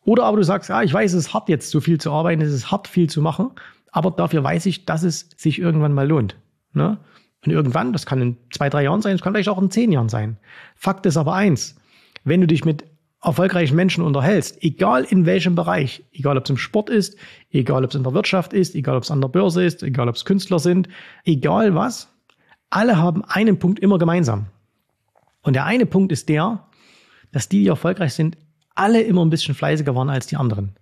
Oder 0.03 0.25
aber 0.25 0.37
du 0.37 0.43
sagst, 0.43 0.69
ja, 0.69 0.81
ich 0.81 0.93
weiß, 0.93 1.13
es 1.13 1.27
ist 1.27 1.33
hart 1.33 1.49
jetzt 1.49 1.69
so 1.69 1.79
viel 1.79 1.99
zu 1.99 2.11
arbeiten, 2.11 2.41
es 2.41 2.51
ist 2.51 2.71
hart 2.71 2.87
viel 2.87 3.09
zu 3.09 3.21
machen, 3.21 3.51
aber 3.91 4.11
dafür 4.11 4.43
weiß 4.43 4.65
ich, 4.65 4.85
dass 4.85 5.03
es 5.03 5.29
sich 5.37 5.59
irgendwann 5.59 5.93
mal 5.93 6.07
lohnt. 6.07 6.35
Ne? 6.73 6.97
Und 7.45 7.51
irgendwann, 7.51 7.93
das 7.93 8.05
kann 8.05 8.21
in 8.21 8.37
zwei, 8.51 8.69
drei 8.69 8.83
Jahren 8.83 9.01
sein, 9.01 9.13
das 9.13 9.21
kann 9.21 9.33
vielleicht 9.33 9.49
auch 9.49 9.61
in 9.61 9.71
zehn 9.71 9.91
Jahren 9.91 10.09
sein. 10.09 10.37
Fakt 10.75 11.05
ist 11.05 11.17
aber 11.17 11.33
eins, 11.33 11.75
wenn 12.23 12.41
du 12.41 12.47
dich 12.47 12.65
mit 12.65 12.85
erfolgreichen 13.23 13.75
Menschen 13.75 14.03
unterhältst, 14.03 14.63
egal 14.63 15.03
in 15.03 15.25
welchem 15.25 15.53
Bereich, 15.53 16.03
egal 16.11 16.37
ob 16.37 16.45
es 16.45 16.49
im 16.49 16.57
Sport 16.57 16.89
ist, 16.89 17.15
egal 17.51 17.83
ob 17.83 17.91
es 17.91 17.95
in 17.95 18.03
der 18.03 18.13
Wirtschaft 18.13 18.53
ist, 18.53 18.73
egal 18.73 18.97
ob 18.97 19.03
es 19.03 19.11
an 19.11 19.21
der 19.21 19.27
Börse 19.27 19.63
ist, 19.63 19.83
egal 19.83 20.09
ob 20.09 20.15
es 20.15 20.25
Künstler 20.25 20.59
sind, 20.59 20.89
egal 21.23 21.75
was, 21.75 22.09
alle 22.71 22.97
haben 22.97 23.23
einen 23.25 23.59
Punkt 23.59 23.79
immer 23.79 23.99
gemeinsam. 23.99 24.47
Und 25.43 25.53
der 25.53 25.65
eine 25.65 25.85
Punkt 25.85 26.11
ist 26.11 26.29
der, 26.29 26.67
dass 27.31 27.49
die, 27.49 27.63
die 27.63 27.67
erfolgreich 27.67 28.13
sind, 28.13 28.37
alle 28.75 29.01
immer 29.01 29.23
ein 29.23 29.29
bisschen 29.29 29.55
fleißiger 29.55 29.95
waren 29.95 30.09
als 30.09 30.27
die 30.27 30.37
anderen. 30.37 30.75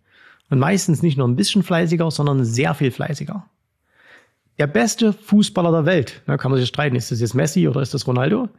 Und 0.50 0.60
meistens 0.60 1.04
nicht 1.04 1.18
nur 1.18 1.28
ein 1.28 1.36
bisschen 1.36 1.64
fleißiger, 1.64 2.10
sondern 2.12 2.44
sehr 2.44 2.74
viel 2.74 2.92
fleißiger. 2.92 3.46
Der 4.58 4.68
beste 4.68 5.14
Fußballer 5.14 5.72
der 5.72 5.86
Welt, 5.86 6.22
da 6.26 6.38
kann 6.38 6.52
man 6.52 6.60
sich 6.60 6.70
streiten, 6.70 6.96
ist 6.96 7.12
das 7.12 7.22
jetzt 7.22 7.34
Messi 7.34 7.68
oder 7.68 7.82
ist 7.82 7.94
das 7.94 8.08
Ronaldo? 8.08 8.50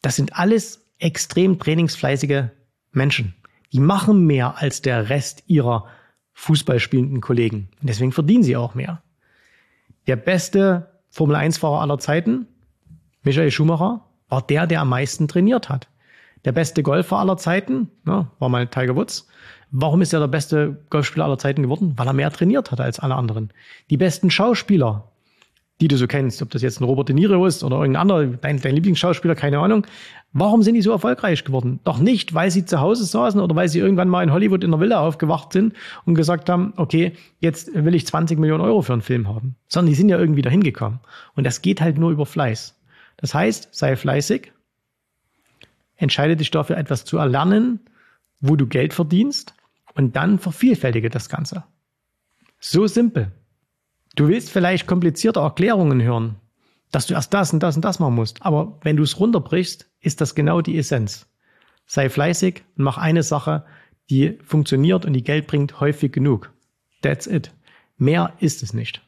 Das 0.00 0.16
sind 0.16 0.36
alles 0.36 0.84
extrem 0.98 1.58
trainingsfleißige 1.58 2.44
Menschen. 2.90 3.34
Die 3.72 3.80
machen 3.80 4.26
mehr 4.26 4.58
als 4.58 4.82
der 4.82 5.08
Rest 5.08 5.44
ihrer 5.46 5.86
Fußballspielenden 6.34 7.20
Kollegen. 7.20 7.68
Und 7.80 7.88
deswegen 7.88 8.12
verdienen 8.12 8.42
sie 8.42 8.56
auch 8.56 8.74
mehr. 8.74 9.02
Der 10.06 10.16
beste 10.16 11.00
Formel 11.08 11.36
1-Fahrer 11.36 11.80
aller 11.80 11.98
Zeiten, 11.98 12.46
Michael 13.22 13.50
Schumacher, 13.50 14.08
war 14.28 14.42
der, 14.42 14.66
der 14.66 14.80
am 14.80 14.88
meisten 14.88 15.28
trainiert 15.28 15.68
hat. 15.68 15.88
Der 16.44 16.52
beste 16.52 16.82
Golfer 16.82 17.18
aller 17.18 17.36
Zeiten, 17.36 17.88
ja, 18.06 18.30
war 18.38 18.48
mal 18.48 18.66
Tiger 18.66 18.96
Woods. 18.96 19.28
Warum 19.70 20.02
ist 20.02 20.12
er 20.12 20.20
der 20.20 20.28
beste 20.28 20.84
Golfspieler 20.90 21.24
aller 21.24 21.38
Zeiten 21.38 21.62
geworden? 21.62 21.94
Weil 21.96 22.06
er 22.06 22.12
mehr 22.12 22.30
trainiert 22.30 22.70
hat 22.70 22.80
als 22.80 22.98
alle 23.00 23.14
anderen. 23.14 23.52
Die 23.90 23.96
besten 23.96 24.30
Schauspieler, 24.30 25.08
die 25.80 25.88
du 25.88 25.96
so 25.96 26.06
kennst, 26.06 26.42
ob 26.42 26.50
das 26.50 26.62
jetzt 26.62 26.80
ein 26.80 26.84
Robert 26.84 27.08
De 27.08 27.14
Niro 27.14 27.46
ist 27.46 27.64
oder 27.64 27.76
irgendein 27.76 28.02
anderer, 28.02 28.26
dein, 28.26 28.60
dein 28.60 28.74
Lieblingsschauspieler, 28.74 29.34
keine 29.34 29.60
Ahnung, 29.60 29.86
Warum 30.34 30.62
sind 30.62 30.74
die 30.74 30.82
so 30.82 30.92
erfolgreich 30.92 31.44
geworden? 31.44 31.80
Doch 31.84 31.98
nicht, 31.98 32.32
weil 32.32 32.50
sie 32.50 32.64
zu 32.64 32.80
Hause 32.80 33.04
saßen 33.04 33.38
oder 33.38 33.54
weil 33.54 33.68
sie 33.68 33.80
irgendwann 33.80 34.08
mal 34.08 34.22
in 34.22 34.32
Hollywood 34.32 34.64
in 34.64 34.70
der 34.70 34.80
Villa 34.80 35.00
aufgewacht 35.00 35.52
sind 35.52 35.74
und 36.06 36.14
gesagt 36.14 36.48
haben, 36.48 36.72
okay, 36.76 37.12
jetzt 37.40 37.70
will 37.74 37.94
ich 37.94 38.06
20 38.06 38.38
Millionen 38.38 38.62
Euro 38.62 38.80
für 38.80 38.94
einen 38.94 39.02
Film 39.02 39.28
haben. 39.28 39.56
Sondern 39.68 39.90
die 39.90 39.94
sind 39.94 40.08
ja 40.08 40.18
irgendwie 40.18 40.40
dahin 40.40 40.62
gekommen. 40.62 41.00
Und 41.34 41.44
das 41.44 41.60
geht 41.60 41.82
halt 41.82 41.98
nur 41.98 42.10
über 42.10 42.24
Fleiß. 42.24 42.80
Das 43.18 43.34
heißt, 43.34 43.68
sei 43.72 43.94
fleißig, 43.94 44.52
entscheide 46.02 46.36
dich 46.36 46.50
dafür, 46.50 46.76
etwas 46.76 47.04
zu 47.04 47.18
erlernen, 47.18 47.80
wo 48.40 48.56
du 48.56 48.66
Geld 48.66 48.92
verdienst 48.92 49.54
und 49.94 50.16
dann 50.16 50.38
vervielfältige 50.38 51.10
das 51.10 51.28
Ganze. 51.28 51.64
So 52.58 52.86
simpel. 52.86 53.32
Du 54.16 54.28
willst 54.28 54.50
vielleicht 54.50 54.86
komplizierte 54.86 55.40
Erklärungen 55.40 56.02
hören, 56.02 56.36
dass 56.90 57.06
du 57.06 57.14
erst 57.14 57.32
das 57.32 57.52
und 57.52 57.62
das 57.62 57.76
und 57.76 57.84
das 57.84 57.98
machen 57.98 58.14
musst. 58.14 58.44
Aber 58.44 58.78
wenn 58.82 58.96
du 58.96 59.02
es 59.02 59.18
runterbrichst, 59.18 59.88
ist 60.00 60.20
das 60.20 60.34
genau 60.34 60.60
die 60.60 60.76
Essenz. 60.76 61.26
Sei 61.86 62.10
fleißig 62.10 62.62
und 62.76 62.84
mach 62.84 62.98
eine 62.98 63.22
Sache, 63.22 63.64
die 64.10 64.38
funktioniert 64.44 65.06
und 65.06 65.14
die 65.14 65.24
Geld 65.24 65.46
bringt 65.46 65.80
häufig 65.80 66.12
genug. 66.12 66.52
That's 67.00 67.26
it. 67.26 67.52
Mehr 67.96 68.32
ist 68.40 68.62
es 68.62 68.74
nicht. 68.74 69.02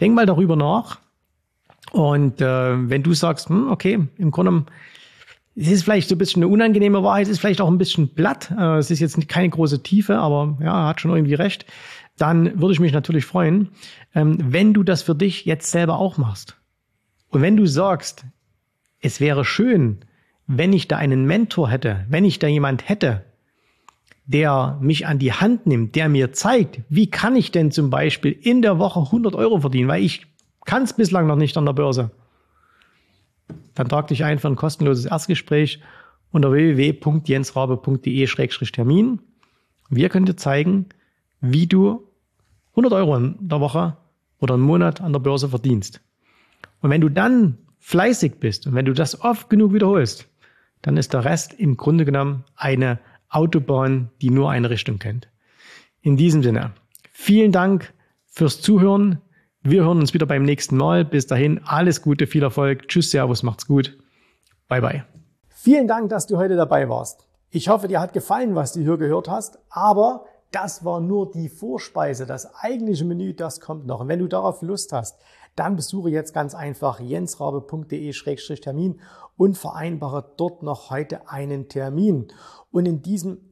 Denk 0.00 0.14
mal 0.14 0.26
darüber 0.26 0.56
nach. 0.56 1.00
Und 1.90 2.40
äh, 2.40 2.90
wenn 2.90 3.02
du 3.02 3.12
sagst, 3.14 3.48
hm, 3.48 3.70
okay, 3.70 4.06
im 4.16 4.30
Grunde 4.30 4.64
es 5.54 5.68
ist 5.68 5.84
vielleicht 5.84 6.08
so 6.08 6.14
ein 6.14 6.18
bisschen 6.18 6.42
eine 6.42 6.52
unangenehme 6.52 7.02
Wahrheit, 7.02 7.26
es 7.26 7.32
ist 7.32 7.40
vielleicht 7.40 7.60
auch 7.60 7.68
ein 7.68 7.78
bisschen 7.78 8.14
platt, 8.14 8.50
äh, 8.56 8.78
es 8.78 8.90
ist 8.90 9.00
jetzt 9.00 9.28
keine 9.28 9.50
große 9.50 9.82
Tiefe, 9.82 10.18
aber 10.18 10.58
ja, 10.62 10.86
hat 10.86 11.00
schon 11.00 11.14
irgendwie 11.14 11.34
recht, 11.34 11.66
dann 12.16 12.60
würde 12.60 12.72
ich 12.72 12.80
mich 12.80 12.92
natürlich 12.92 13.24
freuen, 13.24 13.68
ähm, 14.14 14.38
wenn 14.40 14.74
du 14.74 14.82
das 14.82 15.02
für 15.02 15.14
dich 15.14 15.44
jetzt 15.44 15.70
selber 15.70 15.98
auch 15.98 16.18
machst. 16.18 16.56
Und 17.28 17.42
wenn 17.42 17.56
du 17.56 17.66
sagst, 17.66 18.24
es 19.00 19.20
wäre 19.20 19.44
schön, 19.44 20.04
wenn 20.46 20.72
ich 20.72 20.88
da 20.88 20.96
einen 20.96 21.24
Mentor 21.26 21.70
hätte, 21.70 22.04
wenn 22.08 22.24
ich 22.24 22.38
da 22.38 22.46
jemand 22.46 22.88
hätte, 22.88 23.24
der 24.26 24.78
mich 24.80 25.06
an 25.06 25.18
die 25.18 25.32
Hand 25.32 25.66
nimmt, 25.66 25.96
der 25.96 26.08
mir 26.08 26.32
zeigt, 26.32 26.80
wie 26.88 27.10
kann 27.10 27.36
ich 27.36 27.50
denn 27.50 27.70
zum 27.70 27.90
Beispiel 27.90 28.32
in 28.32 28.62
der 28.62 28.78
Woche 28.78 29.00
100 29.00 29.34
Euro 29.34 29.60
verdienen, 29.60 29.88
weil 29.88 30.02
ich 30.02 30.26
kann 30.64 30.84
es 30.84 30.92
bislang 30.92 31.26
noch 31.26 31.36
nicht 31.36 31.56
an 31.56 31.66
der 31.66 31.72
Börse. 31.72 32.10
Dann 33.74 33.88
trag 33.88 34.06
dich 34.08 34.24
ein 34.24 34.38
für 34.38 34.48
ein 34.48 34.56
kostenloses 34.56 35.06
Erstgespräch 35.06 35.80
unter 36.30 36.52
www.jensrabe.de-termin. 36.52 39.20
Wir 39.90 40.08
können 40.08 40.26
dir 40.26 40.36
zeigen, 40.36 40.86
wie 41.40 41.66
du 41.66 42.06
100 42.70 42.92
Euro 42.94 43.16
in 43.16 43.36
der 43.40 43.60
Woche 43.60 43.96
oder 44.38 44.54
im 44.54 44.60
Monat 44.62 45.00
an 45.00 45.12
der 45.12 45.20
Börse 45.20 45.48
verdienst. 45.48 46.00
Und 46.80 46.90
wenn 46.90 47.00
du 47.00 47.08
dann 47.08 47.58
fleißig 47.78 48.40
bist 48.40 48.66
und 48.66 48.74
wenn 48.74 48.86
du 48.86 48.92
das 48.92 49.20
oft 49.20 49.48
genug 49.50 49.72
wiederholst, 49.72 50.28
dann 50.82 50.96
ist 50.96 51.12
der 51.12 51.24
Rest 51.24 51.54
im 51.54 51.76
Grunde 51.76 52.04
genommen 52.04 52.44
eine 52.56 52.98
Autobahn, 53.28 54.10
die 54.20 54.30
nur 54.30 54.50
eine 54.50 54.70
Richtung 54.70 54.98
kennt. 54.98 55.28
In 56.00 56.16
diesem 56.16 56.42
Sinne, 56.42 56.72
vielen 57.12 57.52
Dank 57.52 57.94
fürs 58.26 58.60
Zuhören. 58.60 59.18
Wir 59.64 59.84
hören 59.84 60.00
uns 60.00 60.12
wieder 60.12 60.26
beim 60.26 60.42
nächsten 60.42 60.76
Mal. 60.76 61.04
Bis 61.04 61.28
dahin, 61.28 61.60
alles 61.64 62.02
Gute, 62.02 62.26
viel 62.26 62.42
Erfolg. 62.42 62.88
Tschüss, 62.88 63.12
Servus, 63.12 63.44
macht's 63.44 63.68
gut. 63.68 63.96
Bye, 64.66 64.80
bye. 64.80 65.04
Vielen 65.50 65.86
Dank, 65.86 66.08
dass 66.08 66.26
du 66.26 66.36
heute 66.36 66.56
dabei 66.56 66.88
warst. 66.88 67.28
Ich 67.48 67.68
hoffe, 67.68 67.86
dir 67.86 68.00
hat 68.00 68.12
gefallen, 68.12 68.56
was 68.56 68.72
du 68.72 68.80
hier 68.80 68.96
gehört 68.96 69.28
hast, 69.28 69.60
aber 69.70 70.24
das 70.50 70.84
war 70.84 70.98
nur 70.98 71.30
die 71.30 71.48
Vorspeise. 71.48 72.26
Das 72.26 72.52
eigentliche 72.56 73.04
Menü, 73.04 73.34
das 73.34 73.60
kommt 73.60 73.86
noch. 73.86 74.00
Und 74.00 74.08
wenn 74.08 74.18
du 74.18 74.26
darauf 74.26 74.62
Lust 74.62 74.92
hast, 74.92 75.20
dann 75.54 75.76
besuche 75.76 76.10
jetzt 76.10 76.34
ganz 76.34 76.56
einfach 76.56 76.98
jensrabe.de-termin 76.98 79.00
und 79.36 79.56
vereinbare 79.56 80.32
dort 80.36 80.64
noch 80.64 80.90
heute 80.90 81.30
einen 81.30 81.68
Termin. 81.68 82.26
Und 82.72 82.86
in 82.86 83.02
diesem 83.02 83.51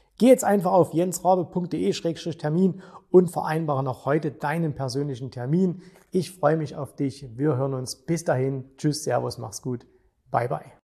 geh 0.21 0.27
jetzt 0.27 0.43
einfach 0.43 0.71
auf 0.71 0.93
jensrabe.de-termin 0.93 2.83
und 3.09 3.31
vereinbare 3.31 3.83
noch 3.83 4.05
heute 4.05 4.31
deinen 4.31 4.75
persönlichen 4.75 5.31
Termin. 5.31 5.81
Ich 6.11 6.29
freue 6.29 6.57
mich 6.57 6.75
auf 6.75 6.95
dich. 6.95 7.25
Wir 7.37 7.57
hören 7.57 7.73
uns. 7.73 7.95
Bis 7.95 8.23
dahin. 8.23 8.69
Tschüss, 8.77 9.03
Servus, 9.03 9.39
mach's 9.39 9.63
gut. 9.63 9.87
Bye, 10.29 10.47
bye. 10.47 10.80